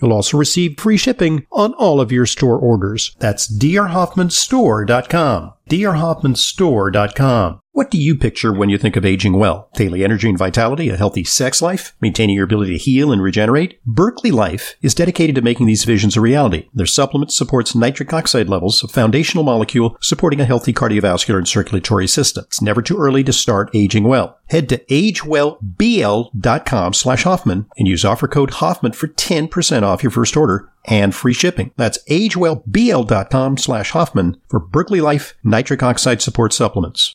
You'll 0.00 0.12
also 0.12 0.36
receive 0.36 0.78
free 0.78 0.96
shipping 0.96 1.46
on 1.52 1.74
all 1.74 2.00
of 2.00 2.12
your 2.12 2.26
store 2.26 2.58
orders. 2.58 3.14
That's 3.18 3.46
drhoffmanstore.com. 3.46 5.52
drhoffmanstore.com. 5.68 7.60
What 7.72 7.92
do 7.92 7.98
you 7.98 8.16
picture 8.16 8.52
when 8.52 8.68
you 8.68 8.78
think 8.78 8.96
of 8.96 9.04
aging 9.04 9.34
well? 9.34 9.70
Daily 9.74 10.02
energy 10.02 10.28
and 10.28 10.36
vitality, 10.36 10.88
a 10.88 10.96
healthy 10.96 11.22
sex 11.22 11.62
life, 11.62 11.94
maintaining 12.00 12.34
your 12.34 12.44
ability 12.44 12.76
to 12.76 12.84
heal 12.84 13.12
and 13.12 13.22
regenerate? 13.22 13.78
Berkeley 13.86 14.32
Life 14.32 14.74
is 14.82 14.94
dedicated 14.94 15.36
to 15.36 15.40
making 15.40 15.66
these 15.66 15.84
visions 15.84 16.16
a 16.16 16.20
reality. 16.20 16.68
Their 16.74 16.84
supplement 16.84 17.32
supports 17.32 17.76
nitric 17.76 18.12
oxide 18.12 18.48
levels, 18.48 18.82
a 18.82 18.88
foundational 18.88 19.44
molecule 19.44 19.96
supporting 20.00 20.40
a 20.40 20.44
healthy 20.44 20.72
cardiovascular 20.72 21.38
and 21.38 21.46
circulatory 21.46 22.08
system. 22.08 22.42
It's 22.48 22.60
never 22.60 22.82
too 22.82 22.98
early 22.98 23.22
to 23.22 23.32
start 23.32 23.70
aging 23.72 24.02
well. 24.02 24.36
Head 24.48 24.68
to 24.70 24.78
agewellbl.com 24.86 26.92
slash 26.92 27.22
Hoffman 27.22 27.66
and 27.78 27.86
use 27.86 28.04
offer 28.04 28.26
code 28.26 28.50
Hoffman 28.50 28.92
for 28.92 29.06
10% 29.06 29.82
off 29.82 29.89
your 30.02 30.10
first 30.10 30.36
order 30.36 30.70
and 30.86 31.14
free 31.14 31.34
shipping. 31.34 31.72
That's 31.76 32.02
agewellbl.com 32.08 33.56
slash 33.58 33.90
Hoffman 33.90 34.36
for 34.48 34.60
Berkeley 34.60 35.00
Life 35.00 35.34
nitric 35.44 35.82
oxide 35.82 36.22
support 36.22 36.52
supplements. 36.52 37.14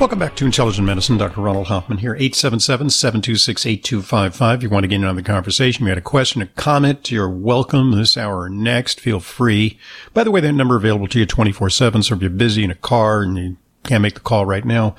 Welcome 0.00 0.18
back 0.18 0.34
to 0.36 0.44
Intelligent 0.44 0.84
Medicine. 0.84 1.16
Dr. 1.16 1.40
Ronald 1.40 1.68
Hoffman 1.68 1.98
here, 1.98 2.16
877-726-8255. 2.16 4.62
You 4.62 4.68
want 4.68 4.82
to 4.82 4.88
get 4.88 4.96
in 4.96 5.04
on 5.04 5.14
the 5.14 5.22
conversation. 5.22 5.84
You 5.84 5.90
had 5.90 5.98
a 5.98 6.02
question, 6.02 6.42
a 6.42 6.46
comment, 6.46 7.12
you're 7.12 7.30
welcome 7.30 7.92
this 7.92 8.16
hour 8.16 8.40
or 8.40 8.50
next. 8.50 8.98
Feel 9.00 9.20
free. 9.20 9.78
By 10.12 10.24
the 10.24 10.32
way, 10.32 10.40
that 10.40 10.52
number 10.52 10.74
available 10.74 11.06
to 11.08 11.20
you 11.20 11.26
24-7. 11.26 12.04
So 12.04 12.16
if 12.16 12.20
you're 12.20 12.28
busy 12.28 12.64
in 12.64 12.72
a 12.72 12.74
car 12.74 13.22
and 13.22 13.38
you 13.38 13.56
can't 13.84 14.02
make 14.02 14.14
the 14.14 14.20
call 14.20 14.44
right 14.44 14.64
now, 14.64 14.96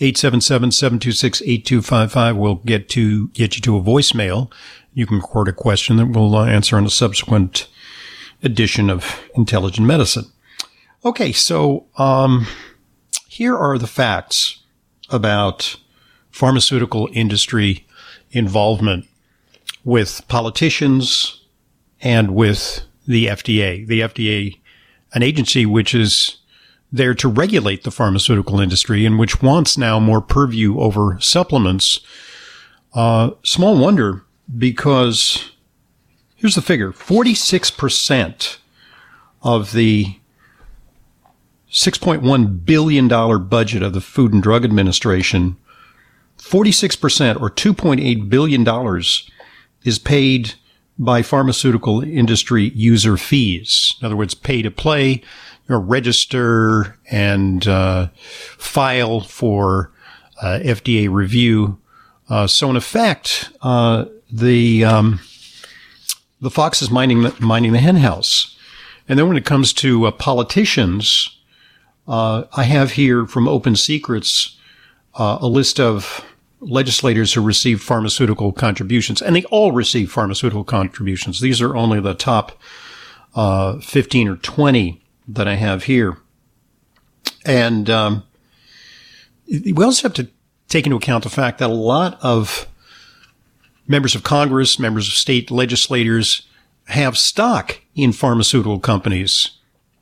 877-726-8255 0.00 2.36
will 2.36 2.54
get 2.56 2.88
to, 2.88 3.28
get 3.28 3.54
you 3.54 3.60
to 3.62 3.76
a 3.76 3.82
voicemail. 3.82 4.50
You 4.94 5.06
can 5.06 5.18
record 5.18 5.48
a 5.48 5.52
question 5.52 5.98
that 5.98 6.06
we'll 6.06 6.34
uh, 6.34 6.46
answer 6.46 6.78
in 6.78 6.86
a 6.86 6.90
subsequent 6.90 7.68
edition 8.42 8.88
of 8.88 9.20
Intelligent 9.34 9.86
Medicine. 9.86 10.24
Okay. 11.04 11.32
So, 11.32 11.84
um, 11.98 12.46
here 13.38 13.56
are 13.56 13.78
the 13.78 13.86
facts 13.86 14.64
about 15.10 15.76
pharmaceutical 16.28 17.08
industry 17.12 17.86
involvement 18.32 19.06
with 19.84 20.26
politicians 20.26 21.44
and 22.00 22.34
with 22.34 22.80
the 23.06 23.26
FDA. 23.26 23.86
The 23.86 24.00
FDA, 24.00 24.58
an 25.14 25.22
agency 25.22 25.64
which 25.64 25.94
is 25.94 26.38
there 26.90 27.14
to 27.14 27.28
regulate 27.28 27.84
the 27.84 27.92
pharmaceutical 27.92 28.58
industry 28.58 29.06
and 29.06 29.20
which 29.20 29.40
wants 29.40 29.78
now 29.78 30.00
more 30.00 30.20
purview 30.20 30.80
over 30.80 31.16
supplements. 31.20 32.00
Uh, 32.92 33.30
small 33.44 33.78
wonder 33.78 34.24
because 34.58 35.52
here's 36.34 36.56
the 36.56 36.60
figure 36.60 36.90
46% 36.90 38.56
of 39.42 39.70
the 39.70 40.17
$6.1 41.70 42.64
billion 42.64 43.08
budget 43.48 43.82
of 43.82 43.92
the 43.92 44.00
Food 44.00 44.32
and 44.32 44.42
Drug 44.42 44.64
Administration, 44.64 45.56
46% 46.38 47.40
or 47.40 47.50
$2.8 47.50 48.28
billion 48.28 49.02
is 49.84 49.98
paid 49.98 50.54
by 50.98 51.22
pharmaceutical 51.22 52.02
industry 52.02 52.70
user 52.74 53.16
fees. 53.16 53.94
In 54.00 54.06
other 54.06 54.16
words, 54.16 54.34
pay 54.34 54.62
to 54.62 54.70
play, 54.70 55.22
register 55.68 56.96
and 57.10 57.66
uh, 57.68 58.08
file 58.16 59.20
for 59.20 59.92
uh, 60.40 60.60
FDA 60.62 61.12
review. 61.12 61.78
Uh, 62.28 62.46
so 62.46 62.70
in 62.70 62.76
effect, 62.76 63.50
uh, 63.62 64.06
the 64.30 64.84
um, 64.84 65.20
the 66.40 66.50
fox 66.50 66.80
is 66.80 66.90
mining 66.90 67.22
the, 67.22 67.34
minding 67.40 67.72
the 67.72 67.78
henhouse. 67.78 68.56
And 69.08 69.18
then 69.18 69.28
when 69.28 69.36
it 69.36 69.44
comes 69.44 69.72
to 69.74 70.06
uh, 70.06 70.10
politicians, 70.10 71.37
uh, 72.08 72.44
I 72.56 72.64
have 72.64 72.92
here 72.92 73.26
from 73.26 73.46
Open 73.46 73.76
Secrets 73.76 74.56
uh, 75.14 75.38
a 75.40 75.46
list 75.46 75.78
of 75.78 76.24
legislators 76.60 77.34
who 77.34 77.42
received 77.42 77.82
pharmaceutical 77.82 78.52
contributions, 78.52 79.20
and 79.20 79.36
they 79.36 79.44
all 79.44 79.72
received 79.72 80.10
pharmaceutical 80.10 80.64
contributions. 80.64 81.40
These 81.40 81.60
are 81.60 81.76
only 81.76 82.00
the 82.00 82.14
top 82.14 82.58
uh, 83.34 83.78
15 83.80 84.28
or 84.28 84.36
20 84.36 85.02
that 85.28 85.46
I 85.46 85.54
have 85.54 85.84
here. 85.84 86.16
And 87.44 87.88
um, 87.90 88.24
we 89.46 89.84
also 89.84 90.08
have 90.08 90.14
to 90.14 90.28
take 90.68 90.86
into 90.86 90.96
account 90.96 91.24
the 91.24 91.30
fact 91.30 91.58
that 91.58 91.70
a 91.70 91.74
lot 91.74 92.18
of 92.22 92.66
members 93.86 94.14
of 94.14 94.22
Congress, 94.22 94.78
members 94.78 95.08
of 95.08 95.14
state 95.14 95.50
legislators 95.50 96.46
have 96.88 97.18
stock 97.18 97.80
in 97.94 98.12
pharmaceutical 98.12 98.78
companies 98.80 99.52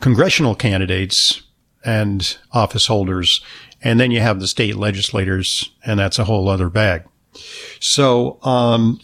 congressional 0.00 0.56
candidates 0.56 1.42
and 1.84 2.36
office 2.52 2.88
holders. 2.88 3.40
And 3.80 4.00
then 4.00 4.10
you 4.10 4.18
have 4.20 4.40
the 4.40 4.48
state 4.48 4.74
legislators 4.74 5.70
and 5.84 6.00
that's 6.00 6.18
a 6.18 6.24
whole 6.24 6.48
other 6.48 6.68
bag. 6.68 7.04
So, 7.78 8.42
um, 8.42 9.00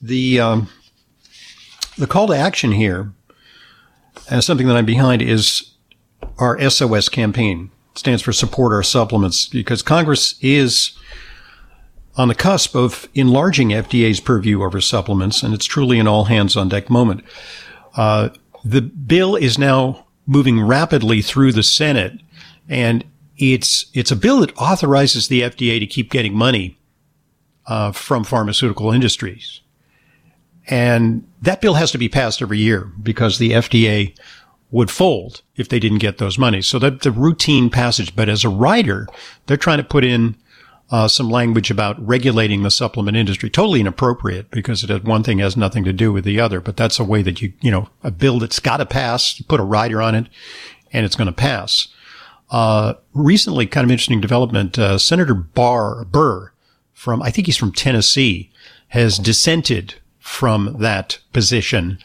the, 0.00 0.40
um, 0.40 0.70
the 1.98 2.06
call 2.06 2.28
to 2.28 2.36
action 2.36 2.72
here 2.72 3.12
and 4.30 4.42
something 4.42 4.66
that 4.68 4.76
I'm 4.76 4.86
behind 4.86 5.20
is 5.20 5.74
our 6.38 6.58
SOS 6.70 7.08
campaign. 7.08 7.70
Stands 7.94 8.22
for 8.22 8.32
support 8.32 8.72
our 8.72 8.82
supplements 8.82 9.46
because 9.48 9.82
Congress 9.82 10.36
is 10.40 10.96
on 12.16 12.28
the 12.28 12.34
cusp 12.34 12.74
of 12.74 13.08
enlarging 13.14 13.68
FDA's 13.68 14.20
purview 14.20 14.62
over 14.62 14.80
supplements, 14.80 15.42
and 15.42 15.54
it's 15.54 15.64
truly 15.64 15.98
an 15.98 16.08
all 16.08 16.24
hands 16.24 16.56
on 16.56 16.68
deck 16.68 16.90
moment. 16.90 17.24
Uh, 17.96 18.28
the 18.64 18.82
bill 18.82 19.36
is 19.36 19.58
now 19.58 20.06
moving 20.26 20.60
rapidly 20.60 21.22
through 21.22 21.52
the 21.52 21.62
Senate, 21.62 22.20
and 22.68 23.04
it's 23.36 23.86
it's 23.94 24.10
a 24.10 24.16
bill 24.16 24.40
that 24.40 24.56
authorizes 24.58 25.28
the 25.28 25.42
FDA 25.42 25.78
to 25.78 25.86
keep 25.86 26.10
getting 26.10 26.34
money 26.34 26.78
uh, 27.66 27.92
from 27.92 28.24
pharmaceutical 28.24 28.90
industries, 28.90 29.60
and 30.66 31.26
that 31.40 31.60
bill 31.60 31.74
has 31.74 31.92
to 31.92 31.98
be 31.98 32.08
passed 32.08 32.42
every 32.42 32.58
year 32.58 32.92
because 33.02 33.38
the 33.38 33.52
FDA 33.52 34.14
would 34.70 34.90
fold 34.90 35.42
if 35.56 35.68
they 35.68 35.78
didn't 35.78 35.98
get 35.98 36.18
those 36.18 36.38
monies. 36.38 36.66
So 36.66 36.78
that's 36.78 37.04
the 37.04 37.10
routine 37.12 37.70
passage. 37.70 38.14
But 38.14 38.28
as 38.28 38.44
a 38.44 38.48
rider, 38.48 39.08
they're 39.46 39.56
trying 39.56 39.78
to 39.78 39.84
put 39.84 40.04
in 40.04 40.36
uh, 40.90 41.08
some 41.08 41.30
language 41.30 41.70
about 41.70 42.04
regulating 42.06 42.62
the 42.62 42.70
supplement 42.70 43.16
industry. 43.16 43.50
Totally 43.50 43.80
inappropriate 43.80 44.50
because 44.50 44.84
it 44.84 44.90
has, 44.90 45.02
one 45.02 45.22
thing 45.22 45.38
has 45.38 45.56
nothing 45.56 45.84
to 45.84 45.92
do 45.92 46.12
with 46.12 46.24
the 46.24 46.40
other. 46.40 46.60
But 46.60 46.76
that's 46.76 46.98
a 46.98 47.04
way 47.04 47.22
that 47.22 47.40
you, 47.40 47.52
you 47.60 47.70
know, 47.70 47.88
a 48.02 48.10
bill 48.10 48.38
that's 48.38 48.60
got 48.60 48.78
to 48.78 48.86
pass, 48.86 49.40
put 49.48 49.60
a 49.60 49.64
rider 49.64 50.02
on 50.02 50.14
it, 50.14 50.26
and 50.92 51.04
it's 51.04 51.16
going 51.16 51.26
to 51.26 51.32
pass. 51.32 51.88
Uh, 52.50 52.94
recently, 53.12 53.66
kind 53.66 53.84
of 53.84 53.90
interesting 53.90 54.20
development. 54.20 54.78
Uh, 54.78 54.96
Senator 54.98 55.34
Barr 55.34 56.04
Burr 56.06 56.52
from, 56.94 57.22
I 57.22 57.30
think 57.30 57.46
he's 57.46 57.56
from 57.56 57.72
Tennessee, 57.72 58.50
has 58.88 59.18
dissented 59.18 59.94
from 60.18 60.76
that 60.80 61.18
position 61.32 61.98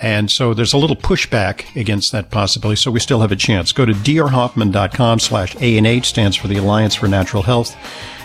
and 0.00 0.30
so 0.30 0.54
there's 0.54 0.72
a 0.72 0.78
little 0.78 0.96
pushback 0.96 1.74
against 1.74 2.12
that 2.12 2.30
possibility. 2.30 2.80
So 2.80 2.90
we 2.90 3.00
still 3.00 3.20
have 3.20 3.32
a 3.32 3.36
chance. 3.36 3.72
Go 3.72 3.84
to 3.84 3.92
drhoffman.com 3.92 5.18
slash 5.18 5.54
ANH 5.56 6.04
stands 6.04 6.36
for 6.36 6.48
the 6.48 6.56
Alliance 6.56 6.94
for 6.94 7.08
Natural 7.08 7.42
Health. 7.42 7.76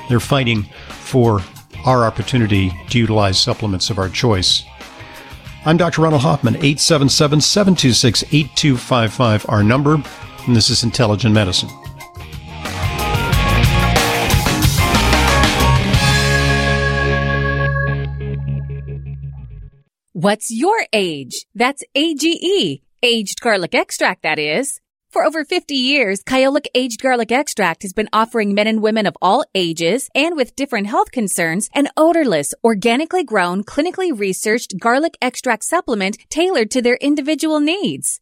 They're 0.09 0.19
fighting 0.19 0.63
for 0.89 1.41
our 1.85 2.05
opportunity 2.05 2.71
to 2.89 2.99
utilize 2.99 3.41
supplements 3.41 3.89
of 3.89 3.97
our 3.97 4.09
choice. 4.09 4.63
I'm 5.65 5.77
Dr. 5.77 6.01
Ronald 6.01 6.23
Hoffman, 6.23 6.55
877-726-8255, 6.55 9.49
our 9.49 9.63
number, 9.63 10.03
and 10.45 10.55
this 10.55 10.69
is 10.69 10.83
Intelligent 10.83 11.33
Medicine. 11.33 11.69
What's 20.23 20.49
your 20.49 20.85
age? 20.93 21.45
That's 21.53 21.83
AGE. 21.95 22.81
Aged 23.03 23.41
garlic 23.41 23.75
extract, 23.75 24.23
that 24.23 24.39
is. 24.39 24.79
For 25.11 25.25
over 25.25 25.43
50 25.43 25.75
years, 25.75 26.23
Kyolic 26.23 26.65
Aged 26.73 27.01
Garlic 27.01 27.29
Extract 27.29 27.81
has 27.81 27.91
been 27.91 28.07
offering 28.13 28.53
men 28.53 28.65
and 28.65 28.81
women 28.81 29.05
of 29.05 29.17
all 29.21 29.43
ages 29.53 30.09
and 30.15 30.37
with 30.37 30.55
different 30.55 30.87
health 30.87 31.11
concerns 31.11 31.69
an 31.75 31.89
odorless, 31.97 32.53
organically 32.63 33.25
grown, 33.25 33.65
clinically 33.65 34.17
researched 34.17 34.79
garlic 34.79 35.17
extract 35.21 35.65
supplement 35.65 36.17
tailored 36.29 36.71
to 36.71 36.81
their 36.81 36.95
individual 37.01 37.59
needs. 37.59 38.21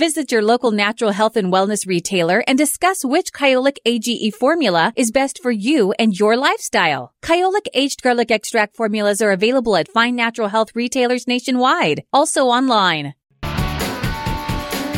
Visit 0.00 0.32
your 0.32 0.40
local 0.40 0.70
natural 0.70 1.12
health 1.12 1.36
and 1.36 1.52
wellness 1.52 1.86
retailer 1.86 2.42
and 2.46 2.56
discuss 2.56 3.04
which 3.04 3.34
Kyolic 3.34 3.76
AGE 3.84 4.34
formula 4.34 4.94
is 4.96 5.10
best 5.10 5.42
for 5.42 5.50
you 5.50 5.92
and 5.98 6.18
your 6.18 6.38
lifestyle. 6.38 7.12
Kyolic 7.22 7.66
aged 7.74 8.00
garlic 8.00 8.30
extract 8.30 8.76
formulas 8.76 9.20
are 9.20 9.30
available 9.30 9.76
at 9.76 9.88
fine 9.88 10.16
natural 10.16 10.48
health 10.48 10.74
retailers 10.74 11.28
nationwide, 11.28 12.02
also 12.14 12.46
online. 12.46 13.12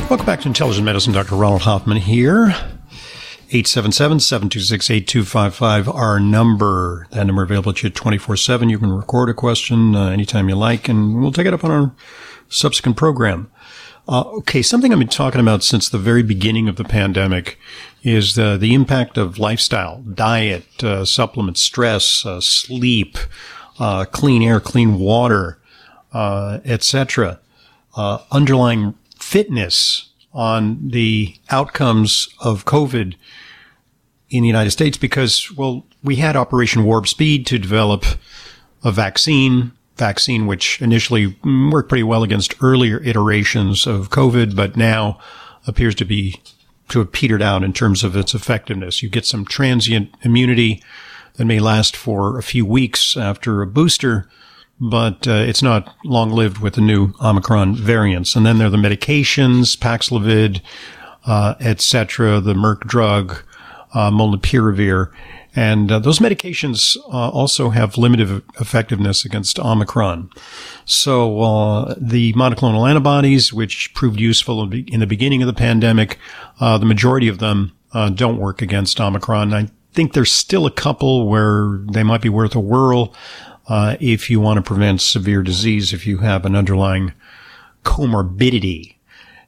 Welcome 0.08 0.24
back 0.24 0.42
to 0.42 0.46
Intelligent 0.46 0.84
Medicine. 0.84 1.12
Dr. 1.12 1.34
Ronald 1.34 1.62
Hoffman 1.62 1.96
here. 1.96 2.54
877-726-8255, 3.48 5.92
our 5.92 6.20
number. 6.20 7.08
That 7.10 7.26
number 7.26 7.42
available 7.42 7.72
to 7.72 7.88
you 7.88 7.92
24-7. 7.92 8.70
You 8.70 8.78
can 8.78 8.92
record 8.92 9.30
a 9.30 9.34
question 9.34 9.96
uh, 9.96 10.10
anytime 10.10 10.48
you 10.48 10.54
like, 10.54 10.88
and 10.88 11.20
we'll 11.20 11.32
take 11.32 11.48
it 11.48 11.54
up 11.54 11.64
on 11.64 11.72
our 11.72 11.92
subsequent 12.48 12.96
program. 12.96 13.50
Uh, 14.08 14.22
okay, 14.38 14.62
something 14.62 14.92
I've 14.92 14.98
been 14.98 15.06
talking 15.08 15.40
about 15.40 15.62
since 15.62 15.88
the 15.88 15.98
very 15.98 16.24
beginning 16.24 16.68
of 16.68 16.74
the 16.74 16.84
pandemic 16.84 17.58
is 18.02 18.34
the, 18.34 18.56
the 18.56 18.74
impact 18.74 19.16
of 19.16 19.38
lifestyle, 19.38 20.02
diet, 20.02 20.82
uh, 20.82 21.04
supplements, 21.04 21.62
stress, 21.62 22.26
uh, 22.26 22.40
sleep, 22.40 23.16
uh, 23.78 24.04
clean 24.06 24.42
air, 24.42 24.58
clean 24.58 24.98
water, 24.98 25.58
uh, 26.12 26.58
etc. 26.64 27.38
Uh, 27.96 28.18
underlying 28.32 28.94
fitness 29.20 30.10
on 30.32 30.88
the 30.88 31.36
outcomes 31.50 32.28
of 32.40 32.64
COVID 32.64 33.14
in 34.30 34.42
the 34.42 34.48
United 34.48 34.72
States 34.72 34.96
because, 34.96 35.52
well, 35.52 35.86
we 36.02 36.16
had 36.16 36.34
Operation 36.34 36.84
Warp 36.84 37.06
Speed 37.06 37.46
to 37.46 37.58
develop 37.58 38.04
a 38.82 38.90
vaccine, 38.90 39.72
vaccine 39.96 40.46
which 40.46 40.80
initially 40.80 41.36
worked 41.70 41.88
pretty 41.88 42.02
well 42.02 42.22
against 42.22 42.54
earlier 42.62 43.02
iterations 43.02 43.86
of 43.86 44.10
COVID, 44.10 44.56
but 44.56 44.76
now 44.76 45.18
appears 45.66 45.94
to 45.96 46.04
be 46.04 46.40
to 46.88 46.98
have 46.98 47.12
petered 47.12 47.42
out 47.42 47.62
in 47.62 47.72
terms 47.72 48.04
of 48.04 48.16
its 48.16 48.34
effectiveness. 48.34 49.02
You 49.02 49.08
get 49.08 49.24
some 49.24 49.44
transient 49.44 50.14
immunity 50.22 50.82
that 51.34 51.46
may 51.46 51.58
last 51.58 51.96
for 51.96 52.38
a 52.38 52.42
few 52.42 52.66
weeks 52.66 53.16
after 53.16 53.62
a 53.62 53.66
booster, 53.66 54.28
but 54.78 55.26
uh, 55.26 55.44
it's 55.46 55.62
not 55.62 55.94
long 56.04 56.30
lived 56.30 56.58
with 56.58 56.74
the 56.74 56.80
new 56.80 57.14
Omicron 57.22 57.76
variants. 57.76 58.36
And 58.36 58.44
then 58.44 58.58
there 58.58 58.66
are 58.66 58.70
the 58.70 58.76
medications, 58.76 59.76
Paxlovid, 59.78 60.60
uh, 61.24 61.54
etc., 61.60 62.40
the 62.40 62.54
Merck 62.54 62.80
drug, 62.80 63.42
uh, 63.94 64.10
molnupiravir. 64.10 65.10
And 65.54 65.92
uh, 65.92 65.98
those 65.98 66.18
medications 66.18 66.96
uh, 67.08 67.28
also 67.28 67.70
have 67.70 67.98
limited 67.98 68.42
effectiveness 68.58 69.24
against 69.24 69.58
Omicron. 69.58 70.30
So 70.86 71.40
uh, 71.40 71.94
the 71.98 72.32
monoclonal 72.32 72.88
antibodies, 72.88 73.52
which 73.52 73.92
proved 73.94 74.18
useful 74.18 74.72
in 74.72 75.00
the 75.00 75.06
beginning 75.06 75.42
of 75.42 75.46
the 75.46 75.52
pandemic, 75.52 76.18
uh, 76.58 76.78
the 76.78 76.86
majority 76.86 77.28
of 77.28 77.38
them 77.38 77.72
uh, 77.92 78.08
don't 78.08 78.38
work 78.38 78.62
against 78.62 78.98
Omicron. 78.98 79.52
I 79.52 79.68
think 79.92 80.14
there's 80.14 80.32
still 80.32 80.64
a 80.64 80.70
couple 80.70 81.28
where 81.28 81.80
they 81.90 82.02
might 82.02 82.22
be 82.22 82.30
worth 82.30 82.54
a 82.54 82.60
whirl 82.60 83.14
uh, 83.68 83.96
if 84.00 84.30
you 84.30 84.40
want 84.40 84.56
to 84.56 84.62
prevent 84.62 85.02
severe 85.02 85.42
disease, 85.42 85.92
if 85.92 86.06
you 86.06 86.18
have 86.18 86.46
an 86.46 86.56
underlying 86.56 87.12
comorbidity. 87.84 88.96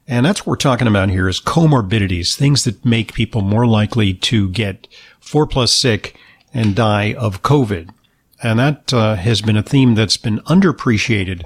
And 0.07 0.25
that's 0.25 0.41
what 0.41 0.47
we're 0.47 0.55
talking 0.57 0.87
about 0.87 1.09
here 1.09 1.27
is 1.27 1.41
comorbidities, 1.41 2.35
things 2.35 2.63
that 2.63 2.85
make 2.85 3.13
people 3.13 3.41
more 3.41 3.65
likely 3.65 4.13
to 4.13 4.49
get 4.49 4.87
four 5.19 5.47
plus 5.47 5.71
sick 5.71 6.15
and 6.53 6.75
die 6.75 7.13
of 7.13 7.41
COVID. 7.41 7.89
And 8.43 8.59
that 8.59 8.93
uh, 8.93 9.15
has 9.15 9.41
been 9.41 9.57
a 9.57 9.63
theme 9.63 9.95
that's 9.95 10.17
been 10.17 10.39
underappreciated 10.41 11.43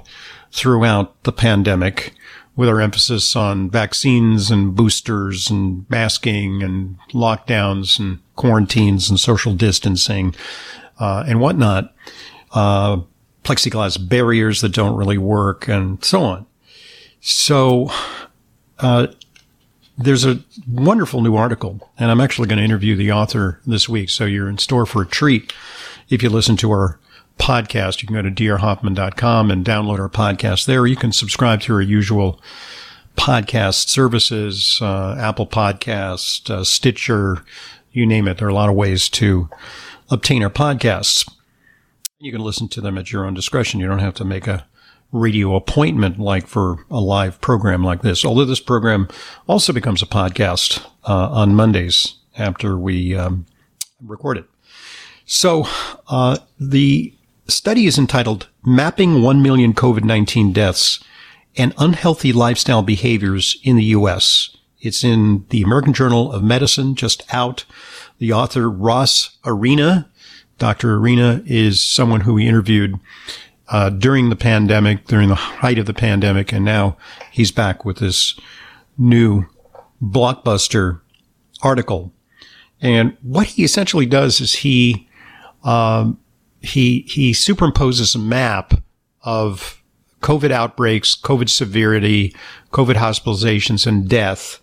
throughout 0.52 1.22
the 1.22 1.32
pandemic 1.32 2.14
with 2.56 2.68
our 2.68 2.80
emphasis 2.80 3.34
on 3.34 3.70
vaccines 3.70 4.50
and 4.50 4.74
boosters 4.74 5.48
and 5.48 5.88
masking 5.88 6.62
and 6.62 6.98
lockdowns 7.12 7.98
and 7.98 8.18
quarantines 8.36 9.08
and 9.08 9.18
social 9.18 9.54
distancing 9.54 10.34
uh, 10.98 11.24
and 11.26 11.40
whatnot, 11.40 11.94
uh, 12.52 12.98
plexiglass 13.44 13.96
barriers 14.08 14.60
that 14.60 14.72
don't 14.72 14.96
really 14.96 15.16
work 15.16 15.68
and 15.68 16.04
so 16.04 16.22
on. 16.22 16.46
So, 17.20 17.90
uh, 18.80 19.08
there's 19.98 20.24
a 20.24 20.40
wonderful 20.68 21.20
new 21.20 21.36
article, 21.36 21.90
and 21.98 22.10
I'm 22.10 22.20
actually 22.20 22.48
going 22.48 22.58
to 22.58 22.64
interview 22.64 22.96
the 22.96 23.12
author 23.12 23.60
this 23.66 23.88
week. 23.88 24.10
So 24.10 24.24
you're 24.24 24.48
in 24.48 24.58
store 24.58 24.86
for 24.86 25.02
a 25.02 25.06
treat 25.06 25.52
if 26.08 26.22
you 26.22 26.30
listen 26.30 26.56
to 26.58 26.70
our 26.70 26.98
podcast. 27.38 28.00
You 28.00 28.08
can 28.08 28.16
go 28.16 28.22
to 28.22 28.30
drhoffman.com 28.30 29.50
and 29.50 29.64
download 29.64 29.98
our 29.98 30.08
podcast 30.08 30.66
there. 30.66 30.86
You 30.86 30.96
can 30.96 31.12
subscribe 31.12 31.60
to 31.62 31.74
our 31.74 31.82
usual 31.82 32.40
podcast 33.16 33.88
services, 33.88 34.78
uh, 34.80 35.16
Apple 35.18 35.46
Podcast, 35.46 36.48
uh, 36.48 36.64
Stitcher, 36.64 37.44
you 37.92 38.06
name 38.06 38.28
it. 38.28 38.38
There 38.38 38.46
are 38.46 38.50
a 38.50 38.54
lot 38.54 38.68
of 38.68 38.76
ways 38.76 39.08
to 39.10 39.48
obtain 40.10 40.42
our 40.42 40.50
podcasts. 40.50 41.30
You 42.18 42.32
can 42.32 42.40
listen 42.40 42.68
to 42.68 42.80
them 42.80 42.96
at 42.96 43.12
your 43.12 43.26
own 43.26 43.34
discretion. 43.34 43.80
You 43.80 43.86
don't 43.86 43.98
have 43.98 44.14
to 44.14 44.24
make 44.24 44.46
a 44.46 44.66
radio 45.12 45.56
appointment 45.56 46.18
like 46.18 46.46
for 46.46 46.84
a 46.90 47.00
live 47.00 47.40
program 47.40 47.82
like 47.82 48.02
this. 48.02 48.24
Although 48.24 48.44
this 48.44 48.60
program 48.60 49.08
also 49.48 49.72
becomes 49.72 50.02
a 50.02 50.06
podcast 50.06 50.84
uh, 51.04 51.30
on 51.30 51.54
Mondays 51.54 52.14
after 52.36 52.78
we 52.78 53.14
um, 53.14 53.46
record 54.00 54.38
it. 54.38 54.46
So 55.26 55.66
uh, 56.08 56.38
the 56.58 57.14
study 57.46 57.86
is 57.86 57.98
entitled 57.98 58.48
"Mapping 58.64 59.22
1 59.22 59.42
Million 59.42 59.74
COVID-19 59.74 60.52
Deaths 60.52 61.02
and 61.56 61.74
Unhealthy 61.78 62.32
Lifestyle 62.32 62.82
Behaviors 62.82 63.58
in 63.62 63.76
the 63.76 63.84
U.S." 63.84 64.56
It's 64.80 65.04
in 65.04 65.44
the 65.50 65.62
American 65.62 65.92
Journal 65.92 66.32
of 66.32 66.42
Medicine, 66.42 66.94
just 66.94 67.22
out. 67.34 67.64
The 68.18 68.32
author 68.32 68.70
Ross 68.70 69.36
Arena, 69.44 70.08
Dr. 70.58 70.94
Arena, 70.96 71.42
is 71.44 71.80
someone 71.80 72.22
who 72.22 72.34
we 72.34 72.46
interviewed 72.48 72.98
uh, 73.70 73.88
during 73.90 74.30
the 74.30 74.36
pandemic, 74.36 75.06
during 75.06 75.28
the 75.28 75.34
height 75.34 75.78
of 75.78 75.86
the 75.86 75.94
pandemic, 75.94 76.52
and 76.52 76.64
now 76.64 76.96
he's 77.30 77.52
back 77.52 77.84
with 77.84 77.98
this 77.98 78.38
new 78.98 79.44
blockbuster 80.02 81.00
article. 81.62 82.12
And 82.80 83.16
what 83.22 83.48
he 83.48 83.64
essentially 83.64 84.06
does 84.06 84.40
is 84.40 84.54
he 84.56 85.08
um, 85.62 86.18
he 86.60 87.02
he 87.02 87.32
superimposes 87.32 88.14
a 88.14 88.18
map 88.18 88.74
of 89.22 89.82
COVID 90.20 90.50
outbreaks, 90.50 91.14
COVID 91.14 91.48
severity, 91.48 92.34
COVID 92.72 92.94
hospitalizations, 92.94 93.86
and 93.86 94.08
death 94.08 94.60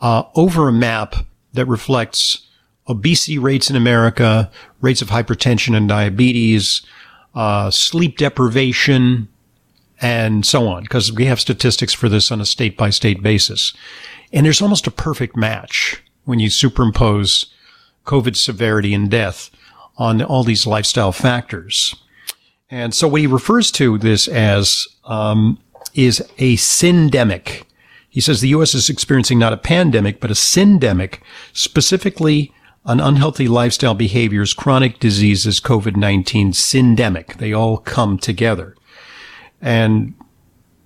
uh, 0.00 0.24
over 0.34 0.68
a 0.68 0.72
map 0.72 1.16
that 1.52 1.66
reflects 1.66 2.46
obesity 2.88 3.38
rates 3.38 3.70
in 3.70 3.76
America, 3.76 4.50
rates 4.80 5.02
of 5.02 5.08
hypertension 5.08 5.76
and 5.76 5.88
diabetes, 5.88 6.82
uh, 7.36 7.70
sleep 7.70 8.16
deprivation, 8.16 9.28
and 10.00 10.44
so 10.44 10.66
on, 10.66 10.82
because 10.82 11.12
we 11.12 11.26
have 11.26 11.38
statistics 11.38 11.92
for 11.92 12.08
this 12.08 12.32
on 12.32 12.40
a 12.40 12.46
state 12.46 12.76
by 12.76 12.90
state 12.90 13.22
basis. 13.22 13.72
And 14.32 14.44
there's 14.44 14.62
almost 14.62 14.86
a 14.86 14.90
perfect 14.90 15.36
match 15.36 16.02
when 16.24 16.40
you 16.40 16.48
superimpose 16.48 17.46
COVID 18.04 18.36
severity 18.36 18.92
and 18.94 19.10
death 19.10 19.50
on 19.96 20.22
all 20.22 20.44
these 20.44 20.66
lifestyle 20.66 21.12
factors. 21.12 21.94
And 22.70 22.94
so 22.94 23.06
what 23.06 23.20
he 23.20 23.26
refers 23.26 23.70
to 23.72 23.98
this 23.98 24.26
as 24.28 24.86
um, 25.04 25.58
is 25.94 26.20
a 26.38 26.56
syndemic. 26.56 27.62
He 28.08 28.20
says 28.20 28.40
the 28.40 28.48
U.S. 28.48 28.74
is 28.74 28.88
experiencing 28.88 29.38
not 29.38 29.52
a 29.52 29.58
pandemic, 29.58 30.20
but 30.20 30.30
a 30.30 30.34
syndemic, 30.34 31.20
specifically 31.52 32.52
on 32.86 33.00
unhealthy 33.00 33.48
lifestyle 33.48 33.94
behaviors, 33.94 34.54
chronic 34.54 35.00
diseases, 35.00 35.60
COVID-19, 35.60 36.50
syndemic. 36.50 37.36
They 37.38 37.52
all 37.52 37.78
come 37.78 38.16
together. 38.16 38.76
And 39.60 40.14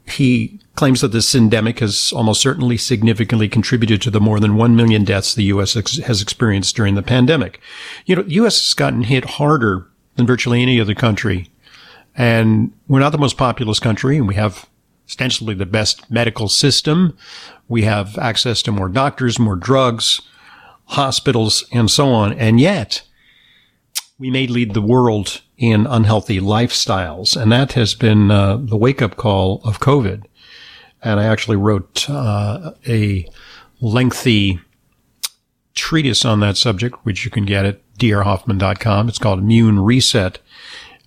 he 0.07 0.59
claims 0.77 1.03
that 1.03 1.09
this 1.09 1.33
syndemic 1.33 1.81
has 1.81 2.11
almost 2.13 2.41
certainly 2.41 2.79
significantly 2.79 3.49
contributed 3.49 4.01
to 4.01 4.11
the 4.11 4.21
more 4.21 4.41
than 4.41 4.57
1 4.57 4.75
million 4.75 5.05
deaths 5.05 5.35
the 5.35 5.45
U.S. 5.45 5.77
ex- 5.77 5.99
has 5.99 6.23
experienced 6.23 6.75
during 6.75 6.95
the 6.95 7.03
pandemic. 7.03 7.61
You 8.07 8.17
know, 8.17 8.23
the 8.23 8.33
U.S. 8.33 8.59
has 8.61 8.75
gotten 8.75 9.03
hit 9.03 9.25
harder 9.25 9.87
than 10.17 10.27
virtually 10.27 10.63
any 10.63 10.81
other 10.81 10.95
country. 10.95 11.51
And 12.17 12.73
we're 12.89 13.01
not 13.01 13.13
the 13.13 13.19
most 13.19 13.37
populous 13.37 13.79
country, 13.79 14.17
and 14.17 14.27
we 14.27 14.37
have 14.37 14.67
ostensibly 15.07 15.55
the 15.55 15.67
best 15.67 16.11
medical 16.11 16.49
system. 16.49 17.17
We 17.69 17.83
have 17.83 18.17
access 18.19 18.63
to 18.63 18.73
more 18.73 18.89
doctors, 18.89 19.39
more 19.39 19.57
drugs. 19.57 20.23
Hospitals, 20.91 21.65
and 21.73 21.91
so 21.91 22.09
on. 22.09 22.33
And 22.33 22.61
yet, 22.61 23.03
we 24.19 24.31
may 24.31 24.47
lead 24.47 24.75
the 24.75 24.83
world 24.83 25.41
in 25.57 25.87
unhealthy 25.87 26.41
lifestyles. 26.41 27.41
And 27.41 27.53
that 27.53 27.73
has 27.73 27.95
been 27.95 28.31
uh, 28.31 28.57
the 28.57 28.77
wake 28.77 29.01
up 29.01 29.17
call 29.17 29.61
of 29.65 29.81
COVID. 29.81 30.25
And 31.03 31.21
I 31.21 31.25
actually 31.25 31.57
wrote 31.57 32.09
uh, 32.11 32.73
a 32.87 33.27
lengthy 33.81 34.61
treatise 35.75 36.25
on 36.25 36.41
that 36.41 36.57
subject, 36.57 36.97
which 37.05 37.25
you 37.25 37.31
can 37.31 37.47
get 37.47 37.65
at 37.65 37.81
drhoffman.com. 37.99 39.09
It's 39.09 39.19
called 39.19 39.39
Immune 39.39 39.81
Reset. 39.81 40.39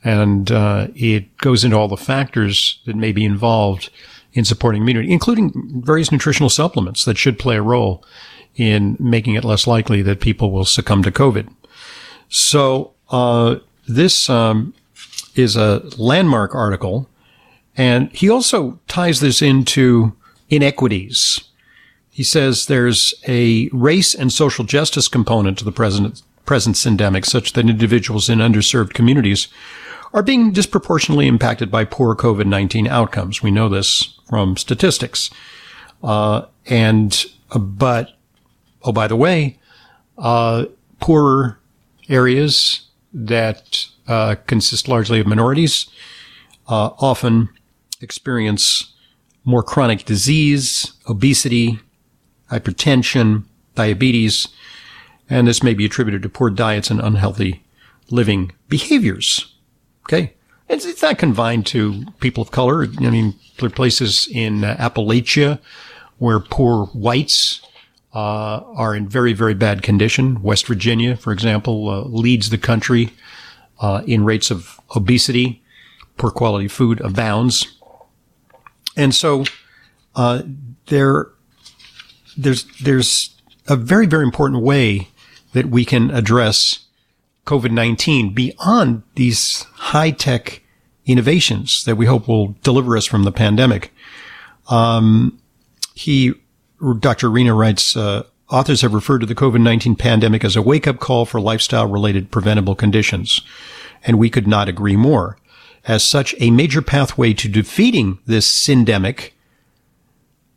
And 0.04 0.52
uh, 0.52 0.88
it 0.96 1.38
goes 1.38 1.64
into 1.64 1.78
all 1.78 1.88
the 1.88 1.98
factors 1.98 2.82
that 2.86 2.96
may 2.96 3.12
be 3.12 3.26
involved 3.26 3.90
in 4.34 4.46
supporting 4.46 4.82
immunity, 4.82 5.12
including 5.12 5.82
various 5.86 6.12
nutritional 6.12 6.50
supplements 6.50 7.06
that 7.06 7.18
should 7.18 7.38
play 7.38 7.58
a 7.58 7.62
role 7.62 8.04
in 8.56 8.98
making 9.00 9.36
it 9.36 9.44
less 9.44 9.66
likely 9.66 10.02
that 10.02 10.22
people 10.22 10.52
will 10.52 10.66
succumb 10.66 11.04
to 11.04 11.12
COVID. 11.12 11.52
So 12.30 12.94
uh, 13.10 13.58
this 13.88 14.30
um, 14.30 14.74
is 15.36 15.56
a 15.56 15.84
landmark 15.98 16.54
article, 16.54 17.10
and 17.76 18.12
he 18.12 18.30
also 18.30 18.80
ties 18.88 19.20
this 19.20 19.42
into 19.42 20.14
inequities. 20.50 21.42
He 22.10 22.24
says 22.24 22.68
there's 22.68 23.14
a 23.28 23.70
race 23.74 24.14
and 24.14 24.32
social 24.32 24.66
justice 24.66 25.08
component 25.08 25.58
to 25.58 25.66
the 25.66 25.72
present, 25.72 26.22
present 26.46 26.76
syndemic, 26.76 27.26
such 27.26 27.54
that 27.54 27.70
individuals 27.70 28.30
in 28.30 28.40
underserved 28.40 28.94
communities 28.94 29.48
are 30.14 30.22
being 30.22 30.52
disproportionately 30.52 31.28
impacted 31.28 31.72
by 31.72 31.86
poor 31.86 32.16
COVID-19 32.16 32.88
outcomes. 32.88 33.42
We 33.42 33.50
know 33.50 33.68
this 33.68 34.20
from 34.30 34.58
statistics. 34.58 35.32
Uh, 36.04 36.46
and, 36.68 37.26
uh, 37.52 37.60
but, 37.60 38.10
oh, 38.84 38.92
by 38.92 39.08
the 39.08 39.16
way, 39.16 39.58
uh, 40.18 40.66
poorer 41.00 41.60
areas 42.10 42.88
that 43.14 43.88
uh, 44.08 44.36
consist 44.48 44.88
largely 44.88 45.20
of 45.20 45.28
minorities 45.28 45.88
uh, 46.68 46.92
often 47.00 47.50
experience 48.02 48.94
more 49.46 49.64
chronic 49.64 50.06
disease, 50.06 50.94
obesity, 51.08 51.80
hypertension, 52.52 53.44
diabetes, 53.76 54.48
and 55.30 55.48
this 55.48 55.64
may 55.64 55.74
be 55.74 55.86
attributed 55.86 56.22
to 56.22 56.30
poor 56.30 56.50
diets 56.50 56.90
and 56.90 57.00
unhealthy 57.02 57.64
living 58.10 58.52
behaviors. 58.70 59.54
Okay. 60.06 60.34
It's, 60.70 60.86
it's 60.86 61.02
not 61.02 61.18
confined 61.18 61.66
to 61.68 62.06
people 62.20 62.42
of 62.42 62.52
color. 62.52 62.84
I 62.84 63.10
mean, 63.10 63.36
there 63.58 63.68
are 63.68 63.72
places 63.72 64.28
in 64.32 64.62
Appalachia 64.62 65.60
where 66.18 66.40
poor 66.40 66.86
whites 66.88 67.62
uh, 68.14 68.62
are 68.76 68.96
in 68.96 69.08
very, 69.08 69.34
very 69.34 69.54
bad 69.54 69.82
condition. 69.82 70.42
West 70.42 70.68
Virginia, 70.68 71.16
for 71.16 71.32
example, 71.32 71.90
uh, 71.90 72.02
leads 72.04 72.50
the 72.50 72.58
country 72.58 73.10
uh, 73.80 74.04
in 74.06 74.24
rates 74.24 74.52
of 74.52 74.80
obesity. 74.96 75.64
Poor 76.18 76.30
quality 76.30 76.68
food 76.68 77.02
abounds. 77.02 77.80
And 78.96 79.16
so 79.16 79.46
uh, 80.16 80.44
there, 80.88 81.28
there's, 82.38 82.66
there's 82.82 83.36
a 83.68 83.76
very, 83.76 84.06
very 84.06 84.24
important 84.24 84.62
way 84.62 85.08
that 85.54 85.68
we 85.68 85.84
can 85.84 86.12
address 86.12 86.86
COVID-19 87.48 88.36
beyond 88.36 89.04
these 89.16 89.64
high-tech 89.74 90.62
innovations 91.06 91.84
that 91.86 91.96
we 91.96 92.06
hope 92.06 92.28
will 92.28 92.56
deliver 92.64 92.96
us 92.96 93.06
from 93.06 93.24
the 93.24 93.32
pandemic. 93.32 93.92
Um, 94.70 95.40
he 95.96 96.34
Dr. 97.00 97.28
Arena 97.28 97.54
writes, 97.54 97.96
uh, 97.96 98.24
authors 98.50 98.82
have 98.82 98.94
referred 98.94 99.20
to 99.20 99.26
the 99.26 99.36
COVID-19 99.36 99.98
pandemic 99.98 100.44
as 100.44 100.56
a 100.56 100.62
wake-up 100.62 101.00
call 101.00 101.26
for 101.26 101.40
lifestyle-related 101.40 102.32
preventable 102.32 102.76
conditions. 102.76 103.42
And 104.04 104.20
we 104.20 104.30
could 104.30 104.48
not 104.48 104.68
agree 104.68 104.98
more. 104.98 105.38
As 105.86 106.04
such, 106.04 106.36
a 106.40 106.52
major 106.52 106.82
pathway 106.82 107.34
to 107.34 107.48
defeating 107.48 108.20
this 108.26 108.50
syndemic 108.50 109.32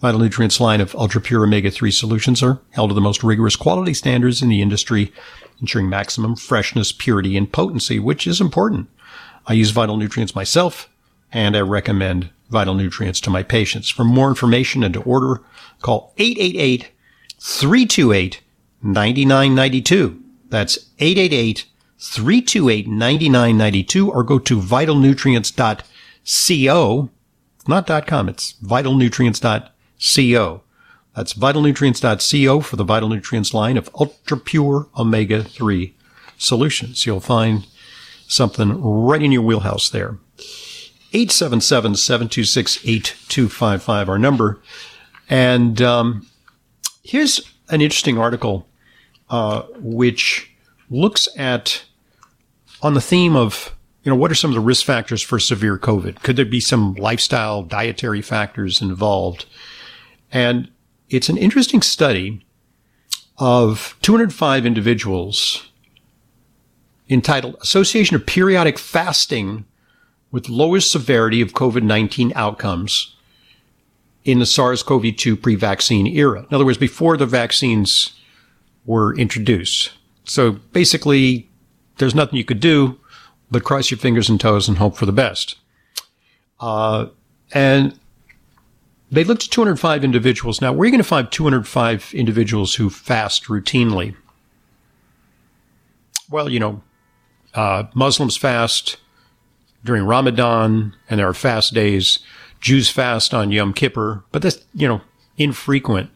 Vital 0.00 0.20
Nutrients 0.20 0.60
line 0.60 0.80
of 0.80 0.94
ultra 0.94 1.20
pure 1.20 1.42
omega 1.42 1.72
3 1.72 1.90
solutions 1.90 2.40
are 2.40 2.60
held 2.70 2.90
to 2.90 2.94
the 2.94 3.00
most 3.00 3.24
rigorous 3.24 3.56
quality 3.56 3.92
standards 3.92 4.42
in 4.42 4.48
the 4.48 4.62
industry, 4.62 5.12
ensuring 5.60 5.88
maximum 5.88 6.36
freshness, 6.36 6.92
purity, 6.92 7.36
and 7.36 7.52
potency, 7.52 7.98
which 7.98 8.24
is 8.24 8.40
important. 8.40 8.88
I 9.48 9.54
use 9.54 9.70
Vital 9.70 9.96
Nutrients 9.96 10.36
myself, 10.36 10.88
and 11.32 11.56
I 11.56 11.62
recommend 11.62 12.30
Vital 12.48 12.74
Nutrients 12.74 13.20
to 13.22 13.30
my 13.30 13.42
patients. 13.42 13.90
For 13.90 14.04
more 14.04 14.28
information 14.28 14.84
and 14.84 14.94
to 14.94 15.02
order, 15.02 15.42
call 15.82 16.14
888 16.16 16.92
328 17.40 18.40
9992. 18.80 20.22
That's 20.48 20.76
888 21.00 21.64
328 21.98 22.86
9992 22.86 24.12
or 24.12 24.22
go 24.22 24.38
to 24.38 24.60
vitalnutrients.co. 24.60 27.10
Not 27.66 28.06
.com, 28.06 28.28
it's 28.28 28.54
vitalnutrients.co 28.64 29.70
Co. 29.98 30.62
That's 31.14 31.34
vitalnutrients.co 31.34 32.60
for 32.60 32.76
the 32.76 32.84
Vital 32.84 33.08
Nutrients 33.08 33.52
line 33.52 33.76
of 33.76 33.90
ultra 33.98 34.36
pure 34.36 34.86
omega 34.96 35.42
3 35.42 35.94
solutions. 36.36 37.04
You'll 37.04 37.20
find 37.20 37.66
something 38.28 38.80
right 38.80 39.22
in 39.22 39.32
your 39.32 39.42
wheelhouse 39.42 39.90
there. 39.90 40.18
877 41.12 41.96
726 41.96 42.78
8255, 42.84 44.08
our 44.08 44.18
number. 44.18 44.60
And 45.28 45.80
um, 45.82 46.26
here's 47.02 47.40
an 47.70 47.80
interesting 47.80 48.18
article 48.18 48.68
uh, 49.30 49.62
which 49.78 50.50
looks 50.90 51.28
at 51.36 51.84
on 52.82 52.94
the 52.94 53.00
theme 53.00 53.34
of 53.36 53.74
you 54.02 54.10
know 54.10 54.16
what 54.16 54.30
are 54.30 54.36
some 54.36 54.50
of 54.50 54.54
the 54.54 54.60
risk 54.60 54.86
factors 54.86 55.22
for 55.22 55.38
severe 55.38 55.76
COVID? 55.78 56.22
Could 56.22 56.36
there 56.36 56.44
be 56.44 56.60
some 56.60 56.94
lifestyle, 56.94 57.62
dietary 57.62 58.22
factors 58.22 58.80
involved? 58.80 59.46
And 60.32 60.70
it's 61.08 61.28
an 61.28 61.36
interesting 61.36 61.82
study 61.82 62.44
of 63.38 63.96
205 64.02 64.66
individuals 64.66 65.70
entitled 67.08 67.56
Association 67.62 68.16
of 68.16 68.26
Periodic 68.26 68.78
Fasting 68.78 69.64
with 70.30 70.48
Lowest 70.48 70.90
Severity 70.90 71.40
of 71.40 71.52
COVID-19 71.52 72.32
Outcomes 72.34 73.16
in 74.24 74.40
the 74.40 74.46
SARS-CoV-2 74.46 75.40
pre-vaccine 75.40 76.06
era. 76.06 76.40
In 76.40 76.54
other 76.54 76.66
words, 76.66 76.76
before 76.76 77.16
the 77.16 77.24
vaccines 77.24 78.12
were 78.84 79.16
introduced. 79.16 79.92
So 80.24 80.52
basically, 80.52 81.48
there's 81.96 82.14
nothing 82.14 82.36
you 82.36 82.44
could 82.44 82.60
do 82.60 82.98
but 83.50 83.64
cross 83.64 83.90
your 83.90 83.98
fingers 83.98 84.28
and 84.28 84.40
toes 84.40 84.68
and 84.68 84.78
hope 84.78 84.96
for 84.96 85.06
the 85.06 85.12
best. 85.12 85.56
Uh, 86.60 87.06
and 87.52 87.98
they 89.10 89.24
looked 89.24 89.44
at 89.44 89.50
205 89.50 90.04
individuals. 90.04 90.60
Now, 90.60 90.72
where 90.72 90.82
are 90.82 90.86
you 90.86 90.92
going 90.92 90.98
to 90.98 91.04
find 91.04 91.30
205 91.30 92.12
individuals 92.14 92.74
who 92.74 92.90
fast 92.90 93.44
routinely? 93.44 94.14
Well, 96.30 96.48
you 96.48 96.60
know, 96.60 96.82
uh, 97.54 97.84
Muslims 97.94 98.36
fast 98.36 98.98
during 99.84 100.04
Ramadan, 100.04 100.94
and 101.08 101.18
there 101.18 101.28
are 101.28 101.34
fast 101.34 101.72
days. 101.72 102.18
Jews 102.60 102.90
fast 102.90 103.32
on 103.32 103.52
Yom 103.52 103.72
Kippur, 103.72 104.24
but 104.32 104.42
that's, 104.42 104.58
you 104.74 104.88
know, 104.88 105.00
infrequent. 105.36 106.10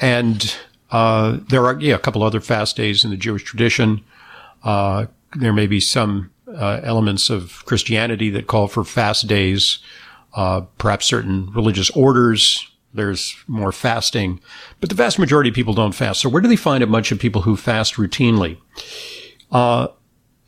And 0.00 0.54
uh, 0.90 1.38
there 1.48 1.64
are, 1.66 1.78
yeah, 1.78 1.94
a 1.94 1.98
couple 1.98 2.22
other 2.22 2.40
fast 2.40 2.76
days 2.76 3.04
in 3.04 3.10
the 3.10 3.16
Jewish 3.16 3.44
tradition. 3.44 4.02
Uh, 4.64 5.06
there 5.36 5.52
may 5.52 5.66
be 5.66 5.78
some 5.78 6.30
uh, 6.48 6.80
elements 6.82 7.30
of 7.30 7.64
Christianity 7.66 8.30
that 8.30 8.46
call 8.46 8.66
for 8.66 8.84
fast 8.84 9.26
days, 9.26 9.78
uh, 10.34 10.62
perhaps 10.78 11.06
certain 11.06 11.50
religious 11.52 11.90
orders. 11.90 12.68
There's 12.94 13.34
more 13.46 13.72
fasting, 13.72 14.40
but 14.80 14.90
the 14.90 14.94
vast 14.94 15.18
majority 15.18 15.48
of 15.48 15.54
people 15.54 15.72
don't 15.72 15.94
fast. 15.94 16.20
So 16.20 16.28
where 16.28 16.42
do 16.42 16.48
they 16.48 16.56
find 16.56 16.82
a 16.84 16.86
bunch 16.86 17.10
of 17.10 17.18
people 17.18 17.42
who 17.42 17.56
fast 17.56 17.94
routinely? 17.94 18.58
Uh, 19.50 19.88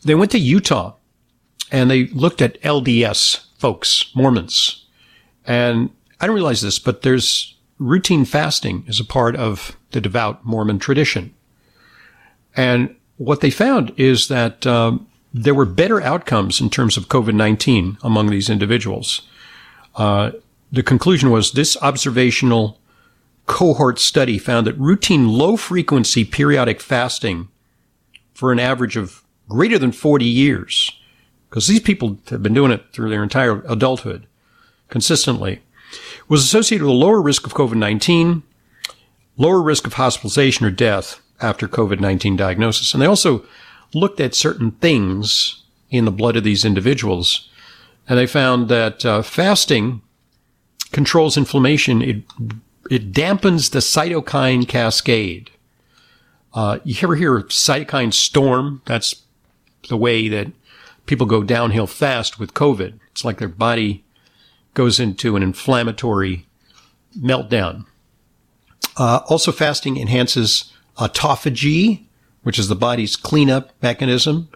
they 0.04 0.14
went 0.14 0.30
to 0.32 0.38
Utah 0.38 0.94
and 1.72 1.90
they 1.90 2.06
looked 2.08 2.42
at 2.42 2.60
LDS 2.60 3.44
folks, 3.64 4.10
Mormons. 4.14 4.84
And 5.46 5.88
I 6.20 6.26
don't 6.26 6.34
realize 6.34 6.60
this, 6.60 6.78
but 6.78 7.00
there's 7.00 7.56
routine 7.78 8.26
fasting 8.26 8.84
is 8.86 9.00
a 9.00 9.04
part 9.06 9.36
of 9.36 9.74
the 9.92 10.02
devout 10.02 10.44
Mormon 10.44 10.78
tradition. 10.78 11.34
And 12.54 12.94
what 13.16 13.40
they 13.40 13.50
found 13.50 13.94
is 13.96 14.28
that 14.28 14.66
um, 14.66 15.08
there 15.32 15.54
were 15.54 15.64
better 15.64 15.98
outcomes 16.02 16.60
in 16.60 16.68
terms 16.68 16.98
of 16.98 17.08
COVID 17.08 17.34
19 17.34 17.96
among 18.02 18.26
these 18.28 18.50
individuals. 18.50 19.22
Uh, 19.96 20.32
the 20.72 20.82
conclusion 20.82 21.30
was 21.30 21.52
this 21.52 21.76
observational 21.82 22.78
cohort 23.46 23.98
study 23.98 24.38
found 24.38 24.66
that 24.66 24.78
routine 24.78 25.28
low 25.28 25.56
frequency 25.56 26.24
periodic 26.24 26.80
fasting 26.80 27.48
for 28.32 28.50
an 28.50 28.58
average 28.58 28.96
of 28.96 29.22
greater 29.48 29.78
than 29.78 29.92
40 29.92 30.24
years, 30.24 30.90
because 31.48 31.68
these 31.68 31.80
people 31.80 32.18
have 32.28 32.42
been 32.42 32.54
doing 32.54 32.72
it 32.72 32.84
through 32.92 33.10
their 33.10 33.22
entire 33.22 33.62
adulthood 33.68 34.26
consistently, 34.88 35.60
was 36.28 36.42
associated 36.42 36.84
with 36.84 36.94
a 36.94 36.96
lower 36.96 37.20
risk 37.20 37.46
of 37.46 37.54
COVID 37.54 37.76
19, 37.76 38.42
lower 39.36 39.62
risk 39.62 39.86
of 39.86 39.94
hospitalization 39.94 40.66
or 40.66 40.70
death 40.70 41.20
after 41.40 41.68
COVID 41.68 42.00
19 42.00 42.36
diagnosis. 42.36 42.92
And 42.92 43.02
they 43.02 43.06
also 43.06 43.44
looked 43.92 44.20
at 44.20 44.34
certain 44.34 44.72
things 44.72 45.62
in 45.90 46.04
the 46.04 46.10
blood 46.10 46.36
of 46.36 46.44
these 46.44 46.64
individuals, 46.64 47.48
and 48.08 48.18
they 48.18 48.26
found 48.26 48.68
that 48.68 49.04
uh, 49.04 49.22
fasting 49.22 50.02
controls 50.92 51.36
inflammation. 51.36 52.02
It, 52.02 52.22
it 52.90 53.12
dampens 53.12 53.70
the 53.70 53.78
cytokine 53.80 54.68
cascade. 54.68 55.50
Uh, 56.52 56.78
you 56.84 56.96
ever 57.02 57.16
hear 57.16 57.40
cytokine 57.42 58.12
storm? 58.12 58.82
That's 58.84 59.22
the 59.88 59.96
way 59.96 60.28
that 60.28 60.48
people 61.06 61.26
go 61.26 61.42
downhill 61.42 61.86
fast 61.86 62.38
with 62.38 62.54
COVID. 62.54 62.98
It's 63.10 63.24
like 63.24 63.38
their 63.38 63.48
body 63.48 64.04
goes 64.74 65.00
into 65.00 65.36
an 65.36 65.42
inflammatory 65.42 66.46
meltdown. 67.18 67.86
Uh, 68.96 69.20
also, 69.28 69.50
fasting 69.50 69.96
enhances 69.96 70.72
autophagy, 70.98 72.04
which 72.42 72.58
is 72.58 72.68
the 72.68 72.76
body's 72.76 73.16
cleanup 73.16 73.70
mechanism. 73.82 74.48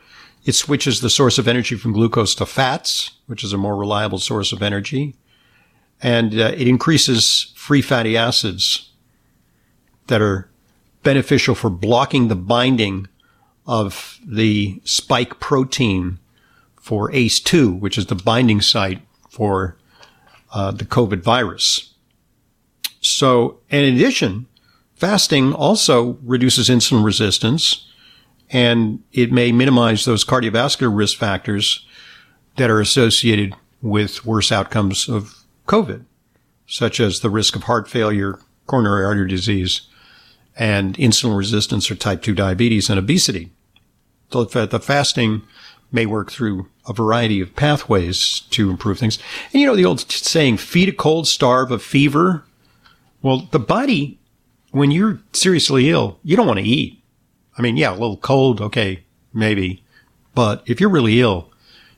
It 0.49 0.55
switches 0.55 1.03
the 1.03 1.11
source 1.11 1.37
of 1.37 1.47
energy 1.47 1.77
from 1.77 1.93
glucose 1.93 2.35
to 2.37 2.47
fats, 2.47 3.11
which 3.27 3.45
is 3.45 3.53
a 3.53 3.59
more 3.59 3.77
reliable 3.77 4.19
source 4.19 4.51
of 4.51 4.63
energy. 4.63 5.15
And 6.01 6.33
uh, 6.33 6.55
it 6.57 6.67
increases 6.67 7.53
free 7.55 7.83
fatty 7.83 8.17
acids 8.17 8.89
that 10.07 10.23
are 10.23 10.49
beneficial 11.03 11.55
for 11.55 11.69
blocking 11.69 12.29
the 12.29 12.35
binding 12.35 13.09
of 13.67 14.19
the 14.27 14.81
spike 14.85 15.39
protein 15.39 16.19
for 16.81 17.11
ACE2, 17.11 17.79
which 17.79 17.99
is 17.99 18.07
the 18.07 18.15
binding 18.15 18.63
site 18.63 19.03
for 19.29 19.77
uh, 20.55 20.71
the 20.71 20.87
COVID 20.87 21.21
virus. 21.21 21.93
So, 23.03 23.59
in 23.69 23.85
addition, 23.85 24.47
fasting 24.95 25.53
also 25.53 26.17
reduces 26.23 26.71
insulin 26.71 27.05
resistance 27.05 27.85
and 28.51 29.03
it 29.13 29.33
may 29.33 29.53
minimize 29.53 30.05
those 30.05 30.25
cardiovascular 30.25 30.95
risk 30.95 31.19
factors 31.19 31.87
that 32.57 32.71
are 32.71 32.81
associated 32.81 33.55
with 33.83 34.25
worse 34.25 34.51
outcomes 34.51 35.09
of 35.09 35.45
COVID, 35.67 36.05
such 36.67 37.01
as 37.01 37.21
the 37.21 37.31
risk 37.31 37.55
of 37.55 37.65
heart 37.65 37.89
failure, 37.89 38.41
coronary 38.67 39.05
artery 39.05 39.29
disease, 39.29 39.83
and 40.57 40.97
insulin 40.97 41.37
resistance 41.37 41.91
or 41.91 41.95
type 41.95 42.23
2 42.23 42.35
diabetes 42.35 42.91
and 42.91 42.99
obesity. 42.99 43.53
So 44.31 44.45
the 44.45 44.81
fasting 44.81 45.43
may 45.93 46.05
work 46.05 46.31
through 46.31 46.69
a 46.87 46.93
variety 46.93 47.41
of 47.41 47.55
pathways 47.55 48.41
to 48.51 48.69
improve 48.71 48.99
things. 48.99 49.19
And 49.53 49.61
you 49.61 49.67
know, 49.67 49.77
the 49.77 49.85
old 49.85 50.01
saying, 50.11 50.59
feed 50.59 50.89
a 50.89 50.93
cold, 50.93 51.27
starve 51.29 51.71
a 51.71 51.79
fever. 51.79 52.45
Well, 53.23 53.49
the 53.53 53.59
body, 53.59 54.19
when 54.71 54.91
you're 54.91 55.21
seriously 55.33 55.89
ill, 55.91 56.19
you 56.23 56.37
don't 56.37 56.47
want 56.47 56.59
to 56.59 56.65
eat. 56.65 56.98
I 57.59 57.63
mean, 57.63 57.77
yeah, 57.77 57.91
a 57.91 57.93
little 57.93 58.17
cold. 58.17 58.61
Okay. 58.61 59.05
Maybe. 59.35 59.83
But 60.35 60.63
if 60.67 60.81
you're 60.81 60.89
really 60.89 61.21
ill, 61.21 61.51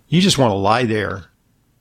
you 0.09 0.21
just 0.21 0.39
want 0.39 0.51
to 0.51 0.57
lie 0.57 0.85
there 0.85 1.27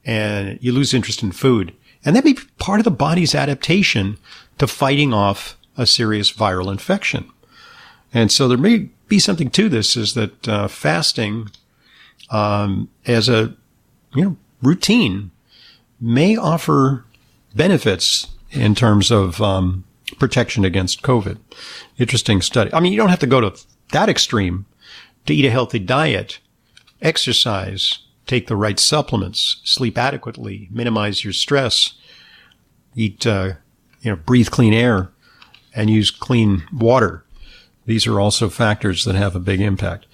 and 0.05 0.59
you 0.61 0.71
lose 0.71 0.93
interest 0.93 1.23
in 1.23 1.31
food. 1.31 1.73
And 2.05 2.15
that 2.15 2.23
may 2.23 2.33
be 2.33 2.39
part 2.57 2.79
of 2.79 2.83
the 2.83 2.91
body's 2.91 3.35
adaptation 3.35 4.17
to 4.57 4.67
fighting 4.67 5.13
off 5.13 5.57
a 5.77 5.85
serious 5.85 6.31
viral 6.31 6.71
infection. 6.71 7.29
And 8.13 8.31
so 8.31 8.47
there 8.47 8.57
may 8.57 8.89
be 9.07 9.19
something 9.19 9.49
to 9.51 9.69
this 9.69 9.97
is 9.97 10.13
that 10.13 10.47
uh, 10.47 10.67
fasting 10.67 11.49
um, 12.29 12.89
as 13.05 13.27
a 13.27 13.55
you 14.13 14.23
know 14.23 14.37
routine 14.61 15.31
may 15.99 16.35
offer 16.35 17.05
benefits 17.55 18.27
in 18.51 18.75
terms 18.75 19.11
of 19.11 19.41
um, 19.41 19.83
protection 20.17 20.65
against 20.65 21.01
COVID. 21.01 21.37
Interesting 21.97 22.41
study. 22.41 22.73
I 22.73 22.79
mean, 22.79 22.93
you 22.93 22.97
don't 22.97 23.09
have 23.09 23.19
to 23.19 23.27
go 23.27 23.41
to 23.41 23.53
that 23.91 24.09
extreme 24.09 24.65
to 25.25 25.33
eat 25.33 25.45
a 25.45 25.51
healthy 25.51 25.79
diet, 25.79 26.39
exercise, 27.01 27.99
take 28.25 28.47
the 28.47 28.55
right 28.55 28.79
supplements, 28.79 29.61
sleep 29.63 29.97
adequately, 29.97 30.67
minimize 30.71 31.23
your 31.23 31.33
stress, 31.33 31.93
eat, 32.95 33.25
uh, 33.25 33.53
you 34.01 34.11
know, 34.11 34.17
breathe 34.17 34.49
clean 34.49 34.73
air, 34.73 35.11
and 35.73 35.89
use 35.89 36.11
clean 36.11 36.63
water. 36.73 37.23
These 37.85 38.05
are 38.05 38.19
also 38.19 38.49
factors 38.49 39.05
that 39.05 39.15
have 39.15 39.35
a 39.35 39.39
big 39.39 39.61
impact. 39.61 40.05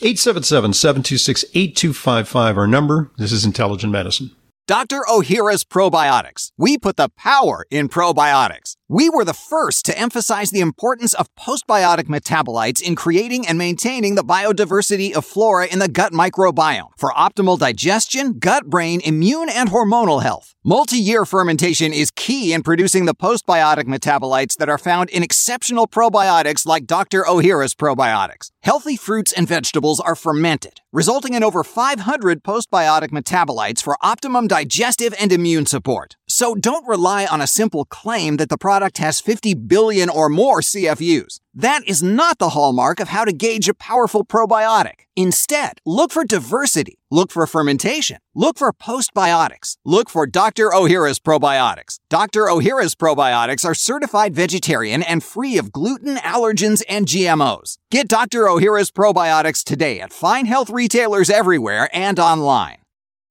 877-726-8255 0.00 2.56
our 2.56 2.66
number. 2.66 3.10
This 3.18 3.32
is 3.32 3.44
Intelligent 3.44 3.92
Medicine. 3.92 4.30
Dr. 4.66 5.04
Ohhira's 5.08 5.62
Probiotics. 5.62 6.52
We 6.56 6.78
put 6.78 6.96
the 6.96 7.10
power 7.10 7.66
in 7.70 7.90
probiotics. 7.90 8.77
We 8.90 9.10
were 9.10 9.26
the 9.26 9.34
first 9.34 9.84
to 9.84 9.98
emphasize 9.98 10.50
the 10.50 10.60
importance 10.60 11.12
of 11.12 11.34
postbiotic 11.34 12.04
metabolites 12.04 12.80
in 12.80 12.96
creating 12.96 13.46
and 13.46 13.58
maintaining 13.58 14.14
the 14.14 14.24
biodiversity 14.24 15.14
of 15.14 15.26
flora 15.26 15.66
in 15.66 15.78
the 15.78 15.88
gut 15.88 16.14
microbiome 16.14 16.88
for 16.96 17.12
optimal 17.12 17.58
digestion, 17.58 18.38
gut 18.38 18.64
brain, 18.64 19.02
immune, 19.04 19.50
and 19.50 19.68
hormonal 19.68 20.22
health. 20.22 20.54
Multi 20.64 20.96
year 20.96 21.26
fermentation 21.26 21.92
is 21.92 22.10
key 22.10 22.54
in 22.54 22.62
producing 22.62 23.04
the 23.04 23.14
postbiotic 23.14 23.84
metabolites 23.84 24.56
that 24.56 24.70
are 24.70 24.78
found 24.78 25.10
in 25.10 25.22
exceptional 25.22 25.86
probiotics 25.86 26.64
like 26.64 26.86
Dr. 26.86 27.24
Ohhira's 27.24 27.74
probiotics. 27.74 28.50
Healthy 28.62 28.96
fruits 28.96 29.34
and 29.34 29.46
vegetables 29.46 30.00
are 30.00 30.14
fermented, 30.14 30.80
resulting 30.92 31.34
in 31.34 31.44
over 31.44 31.62
500 31.62 32.42
postbiotic 32.42 33.10
metabolites 33.10 33.82
for 33.82 33.98
optimum 34.00 34.46
digestive 34.46 35.14
and 35.20 35.30
immune 35.30 35.66
support. 35.66 36.16
So 36.30 36.54
don't 36.54 36.86
rely 36.86 37.24
on 37.24 37.40
a 37.40 37.46
simple 37.46 37.86
claim 37.86 38.36
that 38.36 38.50
the 38.50 38.58
product 38.58 38.98
has 38.98 39.18
50 39.18 39.54
billion 39.54 40.10
or 40.10 40.28
more 40.28 40.60
CFUs. 40.60 41.40
That 41.54 41.80
is 41.88 42.02
not 42.02 42.38
the 42.38 42.50
hallmark 42.50 43.00
of 43.00 43.08
how 43.08 43.24
to 43.24 43.32
gauge 43.32 43.66
a 43.68 43.74
powerful 43.74 44.26
probiotic. 44.26 45.06
Instead, 45.16 45.80
look 45.86 46.12
for 46.12 46.24
diversity, 46.24 46.98
look 47.10 47.32
for 47.32 47.46
fermentation, 47.46 48.18
look 48.34 48.58
for 48.58 48.72
postbiotics, 48.74 49.78
look 49.86 50.10
for 50.10 50.26
Dr. 50.26 50.68
Ohhira's 50.68 51.18
probiotics. 51.18 51.98
Dr. 52.10 52.42
Ohhira's 52.42 52.94
probiotics 52.94 53.64
are 53.64 53.74
certified 53.74 54.34
vegetarian 54.34 55.02
and 55.02 55.24
free 55.24 55.56
of 55.56 55.72
gluten, 55.72 56.16
allergens, 56.16 56.82
and 56.90 57.06
GMOs. 57.06 57.78
Get 57.90 58.06
Dr. 58.06 58.44
Ohhira's 58.44 58.90
probiotics 58.90 59.64
today 59.64 59.98
at 60.00 60.12
fine 60.12 60.44
health 60.44 60.68
retailers 60.68 61.30
everywhere 61.30 61.88
and 61.94 62.20
online. 62.20 62.77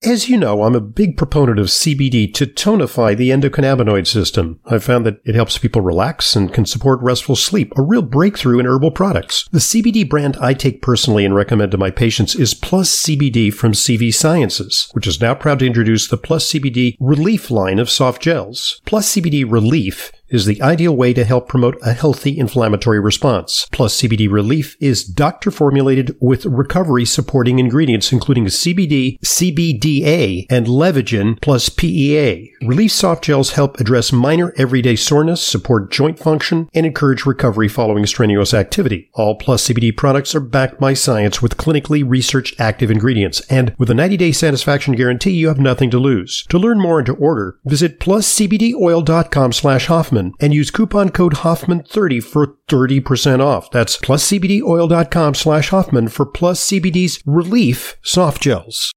As 0.04 0.30
you 0.30 0.38
know, 0.38 0.62
I'm 0.62 0.76
a 0.76 0.80
big 0.80 1.18
proponent 1.18 1.58
of 1.58 1.68
CBD 1.68 2.32
to 2.36 2.46
tonify 2.46 3.18
the 3.18 3.32
endocannabinoid 3.32 4.06
system. 4.06 4.60
I've 4.64 4.84
found 4.84 5.08
that 5.08 5.20
it 5.26 5.34
helps 5.34 5.58
people 5.58 5.82
relax 5.82 6.36
and 6.36 6.54
can 6.54 6.68
support 6.68 7.02
restful 7.02 7.36
sleep, 7.36 7.74
a 7.76 7.82
real 7.82 8.04
breakthrough 8.04 8.60
in 8.60 8.68
herbal 8.68 8.92
products. 8.92 9.50
The 9.52 9.58
CBD 9.58 10.08
brand 10.08 10.38
I 10.40 10.54
take 10.54 10.84
personally 10.84 11.26
and 11.26 11.34
recommend 11.34 11.72
to 11.72 11.80
my 11.80 11.90
patients 11.90 12.36
is 12.36 12.54
Plus 12.54 12.96
CBD 12.96 13.52
from 13.52 13.72
CV 13.72 14.14
Sciences, 14.14 14.88
which 14.92 15.08
is 15.08 15.20
now 15.20 15.34
proud 15.34 15.60
to 15.60 15.66
introduce 15.66 16.08
the 16.08 16.18
Plus 16.18 16.52
CBD 16.52 16.96
Relief 17.00 17.50
line 17.50 17.80
of 17.80 17.90
soft 17.90 18.22
gels. 18.22 18.80
Plus 18.86 19.16
CBD 19.16 19.52
Relief 19.52 20.12
is 20.30 20.46
the 20.46 20.62
ideal 20.62 20.96
way 20.96 21.14
to 21.14 21.24
help 21.24 21.48
promote 21.48 21.78
a 21.82 21.94
healthy 21.94 22.38
inflammatory 22.38 23.00
response. 23.00 23.68
Plus 23.72 24.02
CBD 24.02 24.30
Relief 24.30 24.76
is 24.80 25.04
doctor 25.04 25.52
formulated 25.52 26.16
with 26.20 26.46
recovery 26.46 27.06
supporting 27.06 27.60
ingredients 27.60 28.12
including 28.12 28.46
CBD, 28.46 29.20
CBDA, 29.22 30.46
and 30.50 30.68
Levagen 30.68 31.40
plus 31.42 31.70
PEA. 31.70 32.54
Relief 32.62 32.92
soft 32.92 33.24
gels 33.24 33.52
help 33.52 33.80
address 33.80 34.12
minor 34.12 34.54
everyday 34.58 34.96
soreness, 34.96 35.42
support 35.42 35.92
joint 35.92 36.20
function, 36.20 36.70
and 36.74 36.86
encourage 36.86 37.26
recovery 37.26 37.68
following 37.68 38.06
strenuous 38.06 38.54
activity. 38.54 39.10
All 39.14 39.36
Plus 39.36 39.68
CBD 39.68 39.96
products 39.96 40.34
are 40.36 40.40
backed 40.40 40.80
by 40.80 40.94
science 40.94 41.42
with 41.42 41.58
clinically 41.58 42.04
researched 42.08 42.60
active 42.60 42.90
ingredients, 42.90 43.42
and 43.50 43.76
with 43.78 43.90
a 43.90 43.94
90-day 43.94 44.32
satisfaction 44.32 44.96
guarantee, 44.96 45.32
you 45.32 45.48
have 45.48 45.60
nothing 45.60 45.90
to 45.92 46.00
lose. 46.00 46.46
To 46.50 46.58
learn 46.58 46.80
more 46.80 47.00
and 47.00 47.06
to 47.06 47.14
order, 47.14 47.60
visit 47.66 48.00
pluscbdoil.com 48.00 49.54
slash 49.54 49.86
Hoffman 49.86 50.17
and 50.18 50.54
use 50.54 50.72
coupon 50.72 51.10
code 51.10 51.34
Hoffman30 51.34 52.24
for 52.24 52.56
30% 52.68 53.40
off. 53.40 53.70
That's 53.72 53.98
pluscbdoil.com 53.98 55.36
slash 55.36 55.70
Hoffman 55.70 56.08
for 56.10 56.26
Plus 56.26 56.68
CBD's 56.68 57.22
Relief 57.26 57.98
Soft 58.02 58.42
Gels. 58.42 58.92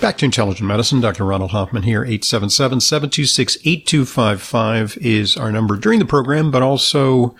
Back 0.00 0.18
to 0.18 0.24
Intelligent 0.24 0.68
Medicine. 0.68 1.00
Dr. 1.00 1.24
Ronald 1.24 1.50
Hoffman 1.50 1.82
here. 1.82 2.04
877-726-8255 2.04 4.96
is 4.98 5.36
our 5.36 5.50
number 5.50 5.76
during 5.76 5.98
the 5.98 6.04
program, 6.04 6.52
but 6.52 6.62
also 6.62 7.34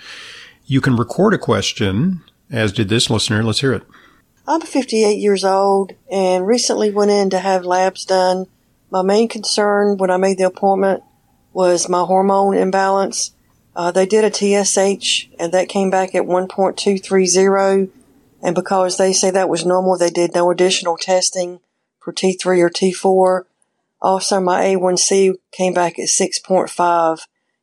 you 0.66 0.80
can 0.80 0.96
record 0.96 1.34
a 1.34 1.38
question, 1.38 2.20
as 2.50 2.72
did 2.72 2.88
this 2.88 3.10
listener. 3.10 3.44
Let's 3.44 3.60
hear 3.60 3.74
it. 3.74 3.84
I'm 4.48 4.60
58 4.60 5.18
years 5.18 5.44
old 5.44 5.92
and 6.10 6.46
recently 6.46 6.90
went 6.90 7.10
in 7.10 7.30
to 7.30 7.38
have 7.38 7.64
labs 7.64 8.04
done. 8.04 8.46
My 8.90 9.02
main 9.02 9.28
concern 9.28 9.98
when 9.98 10.10
I 10.10 10.16
made 10.16 10.38
the 10.38 10.46
appointment 10.46 11.02
was 11.52 11.88
my 11.88 12.00
hormone 12.00 12.56
imbalance. 12.56 13.34
Uh, 13.74 13.90
they 13.90 14.06
did 14.06 14.24
a 14.24 14.32
TSH 14.32 15.28
and 15.38 15.52
that 15.52 15.68
came 15.68 15.90
back 15.90 16.14
at 16.14 16.24
1.230. 16.24 17.90
And 18.42 18.54
because 18.54 18.96
they 18.96 19.12
say 19.12 19.30
that 19.30 19.48
was 19.48 19.66
normal, 19.66 19.96
they 19.96 20.10
did 20.10 20.34
no 20.34 20.50
additional 20.50 20.96
testing 20.96 21.60
for 21.98 22.12
T3 22.12 22.60
or 22.60 22.70
T4. 22.70 23.44
Also, 24.00 24.40
my 24.40 24.62
A1C 24.62 25.34
came 25.52 25.74
back 25.74 25.98
at 25.98 26.08
6.5. 26.08 27.20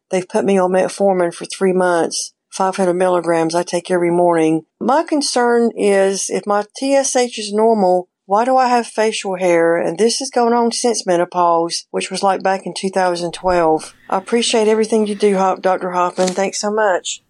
They've 0.09 0.27
put 0.27 0.45
me 0.45 0.57
on 0.57 0.71
metformin 0.71 1.33
for 1.33 1.45
three 1.45 1.73
months, 1.73 2.33
500 2.49 2.93
milligrams 2.93 3.55
I 3.55 3.63
take 3.63 3.89
every 3.89 4.11
morning. 4.11 4.65
My 4.79 5.03
concern 5.03 5.71
is 5.75 6.29
if 6.29 6.45
my 6.45 6.63
TSH 6.63 7.39
is 7.39 7.53
normal, 7.53 8.09
why 8.25 8.45
do 8.45 8.57
I 8.57 8.67
have 8.67 8.87
facial 8.87 9.37
hair? 9.37 9.77
And 9.77 9.97
this 9.97 10.19
has 10.19 10.29
gone 10.29 10.53
on 10.53 10.71
since 10.71 11.05
menopause, 11.05 11.85
which 11.91 12.09
was 12.09 12.23
like 12.23 12.41
back 12.41 12.65
in 12.65 12.73
2012. 12.73 13.93
I 14.09 14.17
appreciate 14.17 14.67
everything 14.67 15.07
you 15.07 15.15
do, 15.15 15.33
Dr. 15.61 15.91
Hoffman. 15.91 16.29
Thanks 16.29 16.59
so 16.59 16.71
much. 16.71 17.21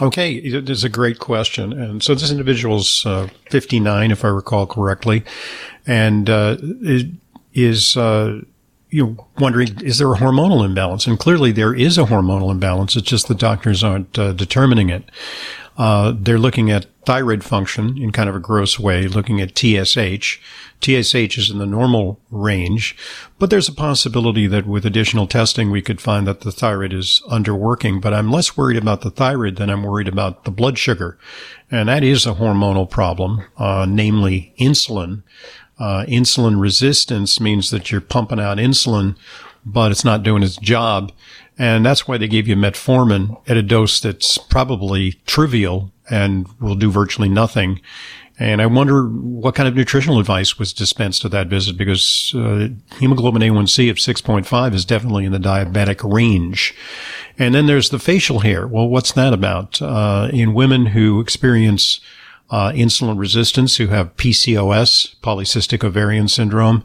Okay, 0.00 0.34
it 0.34 0.70
is 0.70 0.84
a 0.84 0.88
great 0.88 1.18
question. 1.18 1.72
And 1.72 2.02
so 2.02 2.14
this 2.14 2.30
individual's 2.30 3.04
uh, 3.04 3.28
59, 3.50 4.10
if 4.10 4.24
I 4.24 4.28
recall 4.28 4.66
correctly, 4.66 5.22
and 5.86 6.30
uh, 6.30 6.56
is 7.52 7.96
uh, 7.96 8.40
you 8.92 9.06
know, 9.06 9.26
wondering, 9.38 9.80
is 9.82 9.98
there 9.98 10.12
a 10.12 10.18
hormonal 10.18 10.64
imbalance? 10.64 11.06
And 11.06 11.18
clearly 11.18 11.52
there 11.52 11.74
is 11.74 11.98
a 11.98 12.04
hormonal 12.04 12.50
imbalance. 12.50 12.94
It's 12.96 13.08
just 13.08 13.26
the 13.26 13.34
doctors 13.34 13.82
aren't 13.82 14.18
uh, 14.18 14.32
determining 14.32 14.90
it. 14.90 15.04
Uh, 15.76 16.12
they're 16.16 16.38
looking 16.38 16.70
at 16.70 16.86
thyroid 17.04 17.42
function 17.42 17.96
in 17.98 18.12
kind 18.12 18.28
of 18.28 18.36
a 18.36 18.40
gross 18.40 18.78
way, 18.78 19.06
looking 19.08 19.40
at 19.40 19.56
TSH. 19.56 20.38
TSH 20.80 21.38
is 21.38 21.50
in 21.50 21.58
the 21.58 21.66
normal 21.66 22.20
range, 22.30 22.96
but 23.38 23.50
there's 23.50 23.68
a 23.68 23.74
possibility 23.74 24.46
that 24.46 24.66
with 24.66 24.84
additional 24.84 25.26
testing, 25.26 25.70
we 25.70 25.82
could 25.82 26.00
find 26.00 26.26
that 26.26 26.40
the 26.40 26.52
thyroid 26.52 26.92
is 26.92 27.22
underworking. 27.30 28.00
But 28.00 28.12
I'm 28.12 28.30
less 28.30 28.56
worried 28.56 28.76
about 28.76 29.00
the 29.00 29.10
thyroid 29.10 29.56
than 29.56 29.70
I'm 29.70 29.84
worried 29.84 30.08
about 30.08 30.44
the 30.44 30.50
blood 30.50 30.78
sugar. 30.78 31.18
And 31.70 31.88
that 31.88 32.02
is 32.04 32.26
a 32.26 32.34
hormonal 32.34 32.88
problem, 32.88 33.44
uh, 33.56 33.86
namely 33.88 34.54
insulin. 34.58 35.22
Uh, 35.78 36.04
insulin 36.06 36.60
resistance 36.60 37.40
means 37.40 37.70
that 37.70 37.90
you're 37.90 38.00
pumping 38.00 38.40
out 38.40 38.58
insulin, 38.58 39.16
but 39.64 39.90
it's 39.90 40.04
not 40.04 40.22
doing 40.22 40.42
its 40.42 40.56
job. 40.56 41.12
And 41.58 41.84
that's 41.84 42.08
why 42.08 42.16
they 42.16 42.28
gave 42.28 42.48
you 42.48 42.56
metformin 42.56 43.40
at 43.48 43.56
a 43.56 43.62
dose 43.62 44.00
that's 44.00 44.38
probably 44.38 45.12
trivial 45.26 45.92
and 46.10 46.48
will 46.60 46.74
do 46.74 46.90
virtually 46.90 47.28
nothing. 47.28 47.80
And 48.38 48.62
I 48.62 48.66
wonder 48.66 49.06
what 49.06 49.54
kind 49.54 49.68
of 49.68 49.76
nutritional 49.76 50.18
advice 50.18 50.58
was 50.58 50.72
dispensed 50.72 51.24
at 51.24 51.30
that 51.32 51.48
visit 51.48 51.76
because 51.76 52.32
uh, 52.34 52.68
hemoglobin 52.98 53.42
A1C 53.42 53.90
of 53.90 53.98
6.5 53.98 54.74
is 54.74 54.84
definitely 54.84 55.26
in 55.26 55.32
the 55.32 55.38
diabetic 55.38 56.02
range. 56.10 56.74
And 57.38 57.54
then 57.54 57.66
there's 57.66 57.90
the 57.90 57.98
facial 57.98 58.40
hair. 58.40 58.66
Well, 58.66 58.88
what's 58.88 59.12
that 59.12 59.32
about? 59.32 59.80
Uh, 59.80 60.30
in 60.32 60.54
women 60.54 60.86
who 60.86 61.20
experience 61.20 62.00
uh, 62.50 62.72
insulin 62.72 63.18
resistance, 63.18 63.76
who 63.76 63.88
have 63.88 64.16
PCOS, 64.16 65.14
polycystic 65.20 65.84
ovarian 65.84 66.28
syndrome, 66.28 66.82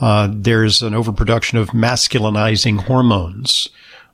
uh, 0.00 0.28
there's 0.32 0.80
an 0.82 0.94
overproduction 0.94 1.58
of 1.58 1.68
masculinizing 1.70 2.80
hormones 2.80 3.68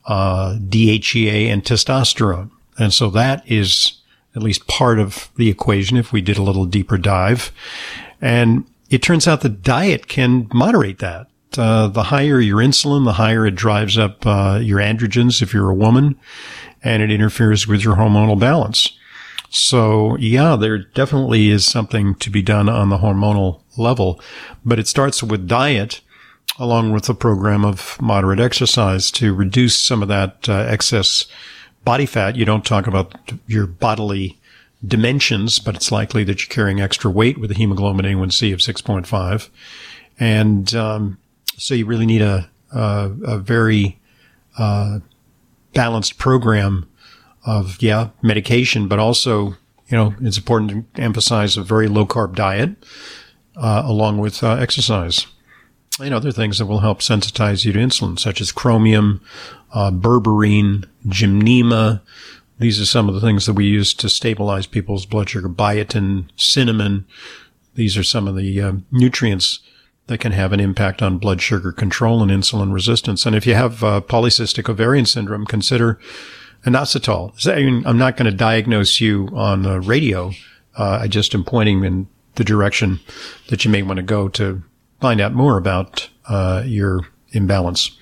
uh, 0.07 0.57
DHEA 0.59 1.49
and 1.53 1.65
testosterone. 1.65 2.51
And 2.79 2.93
so 2.93 3.11
that 3.11 3.49
is 3.51 4.01
at 4.35 4.43
least 4.43 4.67
part 4.67 4.99
of 4.99 5.29
the 5.37 5.49
equation 5.49 5.97
if 5.97 6.13
we 6.13 6.21
did 6.21 6.39
a 6.39 6.43
little 6.43 6.67
deeper 6.67 6.99
dive. 6.99 7.53
And 8.21 8.65
it 8.91 9.03
turns 9.03 9.29
out 9.29 9.41
the 9.41 9.49
diet 9.49 10.09
can 10.09 10.49
moderate 10.53 10.99
that. 10.99 11.29
Uh, 11.57 11.87
the 11.87 12.05
higher 12.05 12.41
your 12.41 12.59
insulin, 12.59 13.05
the 13.05 13.13
higher 13.13 13.47
it 13.47 13.55
drives 13.55 13.97
up 13.97 14.27
uh, 14.27 14.59
your 14.61 14.81
androgens 14.81 15.41
if 15.41 15.55
you're 15.55 15.71
a 15.71 15.75
woman, 15.75 16.19
and 16.83 17.01
it 17.01 17.13
interferes 17.13 17.69
with 17.69 17.85
your 17.85 17.95
hormonal 17.95 18.39
balance. 18.39 18.99
So 19.51 20.17
yeah, 20.17 20.57
there 20.57 20.79
definitely 20.79 21.51
is 21.51 21.65
something 21.65 22.17
to 22.17 22.29
be 22.29 22.43
done 22.43 22.69
on 22.69 22.89
the 22.89 22.99
hormonal 22.99 23.61
level, 23.79 24.21
but 24.65 24.81
it 24.81 24.89
starts 24.89 25.23
with 25.23 25.47
diet 25.47 26.01
along 26.59 26.93
with 26.93 27.09
a 27.09 27.15
program 27.15 27.65
of 27.65 28.01
moderate 28.01 28.41
exercise 28.41 29.11
to 29.11 29.35
reduce 29.35 29.77
some 29.77 30.03
of 30.03 30.09
that 30.09 30.49
uh, 30.49 30.53
excess 30.69 31.27
body 31.85 32.07
fat. 32.07 32.37
You 32.37 32.45
don't 32.45 32.65
talk 32.65 32.87
about 32.87 33.33
your 33.47 33.67
bodily 33.67 34.39
dimensions, 34.87 35.59
but 35.59 35.75
it's 35.75 35.91
likely 35.91 36.25
that 36.25 36.43
you're 36.43 36.55
carrying 36.55 36.81
extra 36.81 37.11
weight 37.11 37.39
with 37.39 37.51
a 37.51 37.55
hemoglobin 37.55 38.05
A1C 38.05 38.53
of 38.53 38.61
6.5. 38.61 39.49
And 40.19 40.75
um, 40.75 41.19
so 41.57 41.75
you 41.75 41.87
really 41.87 42.07
need 42.07 42.23
a, 42.23 42.49
a, 42.73 43.11
a 43.25 43.39
very 43.39 43.99
uh, 44.59 45.01
balanced 45.73 46.19
program 46.19 46.89
of, 47.45 47.83
yeah, 47.83 48.11
medication, 48.23 48.89
but 48.89 48.99
also, 48.99 49.57
you 49.89 49.97
know, 49.97 50.15
it's 50.21 50.39
important 50.39 50.95
to 50.95 51.03
emphasize 51.03 51.57
a 51.57 51.63
very 51.63 51.89
low 51.89 52.07
carb 52.07 52.37
diet 52.37 52.71
uh, 53.57 53.83
along 53.85 54.19
with 54.19 54.43
uh, 54.43 54.53
exercise 54.55 55.27
and 56.01 56.13
other 56.13 56.33
things 56.33 56.59
that 56.59 56.67
will 56.67 56.81
help 56.81 57.01
sensitize 57.01 57.65
you 57.65 57.73
to 57.73 57.79
insulin, 57.79 58.19
such 58.19 58.41
as 58.41 58.53
chromium, 58.53 59.21
uh, 59.73 59.91
berberine, 59.91 60.87
gymnema. 61.07 62.01
These 62.59 62.81
are 62.81 62.87
some 62.87 63.09
of 63.09 63.15
the 63.15 63.21
things 63.21 63.47
that 63.47 63.55
we 63.55 63.67
use 63.67 63.95
to 63.95 64.09
stabilize 64.09 64.67
people's 64.67 65.07
blood 65.07 65.29
sugar. 65.29 65.49
Biotin, 65.49 66.29
cinnamon. 66.37 67.07
These 67.75 67.97
are 67.97 68.05
some 68.05 68.29
of 68.29 68.37
the 68.37 68.61
uh, 68.61 68.73
nutrients 68.91 69.61
that 70.07 70.19
can 70.19 70.33
have 70.33 70.53
an 70.53 70.61
impact 70.61 71.03
on 71.03 71.19
blood 71.19 71.41
sugar 71.41 71.73
control 71.73 72.23
and 72.23 72.31
insulin 72.31 72.73
resistance. 72.73 73.25
And 73.25 73.35
if 73.35 73.47
you 73.47 73.55
have 73.55 73.83
uh, 73.83 74.01
polycystic 74.03 74.69
ovarian 74.69 75.07
syndrome, 75.07 75.47
consider 75.47 75.99
inositol. 76.65 77.35
I'm 77.87 77.99
not 77.99 78.17
going 78.17 78.31
to 78.31 78.37
diagnose 78.37 79.01
you 79.01 79.29
on 79.33 79.63
the 79.63 79.81
radio. 79.81 80.33
Uh, 80.77 80.99
I 81.03 81.09
just 81.09 81.35
am 81.35 81.45
pointing 81.45 81.85
in 81.85 82.09
the 82.35 82.45
direction 82.45 83.01
that 83.49 83.65
you 83.65 83.71
may 83.71 83.83
want 83.83 83.97
to 83.99 84.03
go 84.03 84.29
to 84.31 84.63
find 85.01 85.21
out 85.21 85.33
more 85.33 85.57
about 85.57 86.09
uh, 86.29 86.63
your 86.65 87.01
imbalance. 87.33 87.97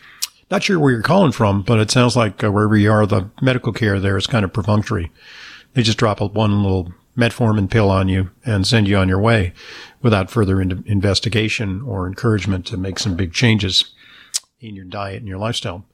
Not 0.51 0.63
sure 0.63 0.79
where 0.79 0.93
you're 0.93 1.03
calling 1.03 1.33
from, 1.33 1.63
but 1.63 1.81
it 1.81 1.91
sounds 1.91 2.17
like 2.17 2.45
uh, 2.45 2.53
wherever 2.53 2.77
you 2.77 2.93
are, 2.93 3.07
the 3.07 3.31
medical 3.41 3.73
care 3.73 3.99
there 3.99 4.17
is 4.17 4.27
kind 4.27 4.45
of 4.45 4.53
perfunctory. 4.53 5.11
They 5.75 5.83
just 5.83 5.99
drop 5.99 6.21
one 6.21 6.63
little 6.63 6.93
metformin 7.17 7.71
pill 7.71 7.91
on 7.91 8.09
you 8.09 8.31
and 8.45 8.67
send 8.67 8.89
you 8.89 8.97
on 8.97 9.09
your 9.09 9.19
way 9.19 9.53
without 10.03 10.31
further 10.31 10.61
in- 10.61 10.85
investigation 10.87 11.83
or 11.83 12.07
encouragement 12.07 12.67
to 12.67 12.77
make 12.77 12.99
some 12.99 13.17
big 13.17 13.33
changes 13.33 13.95
in 14.61 14.75
your 14.75 14.85
diet 14.85 15.19
and 15.19 15.29
your 15.29 15.39
lifestyle. 15.39 15.85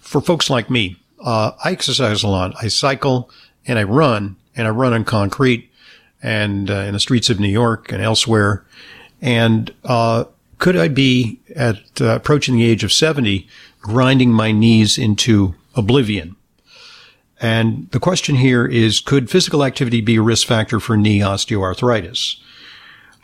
for 0.00 0.20
folks 0.20 0.50
like 0.50 0.68
me. 0.68 0.96
Uh, 1.22 1.52
I 1.64 1.72
exercise 1.72 2.22
a 2.22 2.28
lot. 2.28 2.54
I 2.60 2.68
cycle 2.68 3.30
and 3.66 3.78
I 3.78 3.84
run 3.84 4.36
and 4.56 4.66
I 4.66 4.70
run 4.70 4.92
on 4.92 5.04
concrete 5.04 5.70
and 6.22 6.70
uh, 6.70 6.74
in 6.74 6.92
the 6.92 7.00
streets 7.00 7.30
of 7.30 7.40
New 7.40 7.48
York 7.48 7.92
and 7.92 8.02
elsewhere. 8.02 8.64
And 9.20 9.72
uh, 9.84 10.24
could 10.58 10.76
I 10.76 10.88
be 10.88 11.40
at 11.56 11.78
uh, 12.00 12.06
approaching 12.16 12.56
the 12.56 12.64
age 12.64 12.84
of 12.84 12.92
70 12.92 13.48
grinding 13.80 14.30
my 14.30 14.52
knees 14.52 14.98
into 14.98 15.54
oblivion? 15.74 16.36
And 17.40 17.90
the 17.90 17.98
question 17.98 18.36
here 18.36 18.64
is, 18.64 19.00
could 19.00 19.28
physical 19.28 19.64
activity 19.64 20.00
be 20.00 20.16
a 20.16 20.22
risk 20.22 20.46
factor 20.46 20.78
for 20.78 20.96
knee 20.96 21.18
osteoarthritis? 21.18 22.36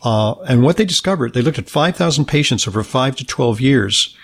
Uh, 0.03 0.35
and 0.41 0.63
what 0.63 0.77
they 0.77 0.85
discovered, 0.85 1.35
they 1.35 1.43
looked 1.43 1.59
at 1.59 1.71
5,000 1.71 2.25
patients 2.25 2.67
over 2.67 2.83
5 2.83 3.17
to 3.17 3.25
12 3.25 3.61
years. 3.61 4.17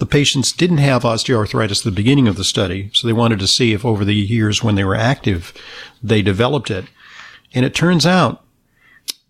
The 0.00 0.06
patients 0.06 0.52
didn't 0.52 0.78
have 0.78 1.02
osteoarthritis 1.02 1.80
at 1.80 1.84
the 1.84 1.90
beginning 1.90 2.26
of 2.26 2.36
the 2.36 2.42
study, 2.42 2.90
so 2.94 3.06
they 3.06 3.12
wanted 3.12 3.38
to 3.40 3.46
see 3.46 3.74
if 3.74 3.84
over 3.84 4.02
the 4.02 4.14
years 4.14 4.64
when 4.64 4.74
they 4.74 4.82
were 4.82 4.94
active, 4.94 5.52
they 6.02 6.22
developed 6.22 6.70
it. 6.70 6.86
And 7.52 7.66
it 7.66 7.74
turns 7.74 8.06
out 8.06 8.42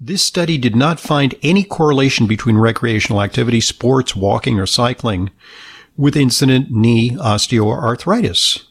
this 0.01 0.23
study 0.23 0.57
did 0.59 0.77
not 0.77 1.01
find 1.01 1.35
any 1.43 1.65
correlation 1.65 2.29
between 2.29 2.57
recreational 2.57 3.21
activity, 3.21 3.61
sports, 3.61 4.15
walking, 4.15 4.61
or 4.61 4.67
cycling 4.67 5.31
with 5.97 6.17
incident 6.17 6.71
knee 6.71 7.11
osteoarthritis. 7.11 8.63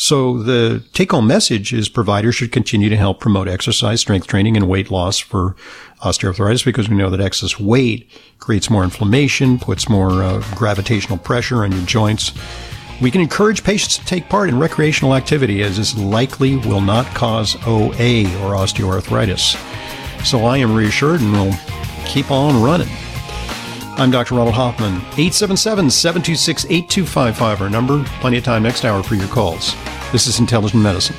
So 0.00 0.42
the 0.42 0.82
take 0.94 1.10
home 1.10 1.26
message 1.26 1.74
is 1.74 1.90
providers 1.90 2.34
should 2.34 2.52
continue 2.52 2.88
to 2.88 2.96
help 2.96 3.20
promote 3.20 3.48
exercise, 3.48 4.00
strength 4.00 4.26
training, 4.26 4.56
and 4.56 4.66
weight 4.66 4.90
loss 4.90 5.18
for 5.18 5.54
osteoarthritis 6.00 6.64
because 6.64 6.88
we 6.88 6.96
know 6.96 7.10
that 7.10 7.20
excess 7.20 7.60
weight 7.60 8.08
creates 8.38 8.70
more 8.70 8.82
inflammation, 8.82 9.58
puts 9.58 9.90
more 9.90 10.22
uh, 10.22 10.42
gravitational 10.54 11.18
pressure 11.18 11.64
on 11.64 11.72
your 11.72 11.84
joints. 11.84 12.32
We 13.02 13.10
can 13.10 13.20
encourage 13.20 13.62
patients 13.62 13.98
to 13.98 14.04
take 14.06 14.30
part 14.30 14.48
in 14.48 14.58
recreational 14.58 15.14
activity 15.14 15.62
as 15.62 15.76
this 15.76 15.94
likely 15.98 16.56
will 16.56 16.80
not 16.80 17.04
cause 17.08 17.56
OA 17.66 18.24
or 18.40 18.56
osteoarthritis. 18.56 19.54
So 20.24 20.46
I 20.46 20.56
am 20.56 20.74
reassured 20.74 21.20
and 21.20 21.30
will 21.30 21.54
keep 22.06 22.30
on 22.30 22.62
running. 22.62 22.88
I'm 24.00 24.10
Dr. 24.10 24.34
Ronald 24.34 24.54
Hoffman. 24.54 24.94
877 25.18 25.90
726 25.90 26.64
8255, 26.64 27.60
our 27.60 27.68
number. 27.68 28.02
Plenty 28.22 28.38
of 28.38 28.44
time 28.44 28.62
next 28.62 28.86
hour 28.86 29.02
for 29.02 29.14
your 29.14 29.28
calls. 29.28 29.74
This 30.10 30.26
is 30.26 30.40
Intelligent 30.40 30.82
Medicine. 30.82 31.16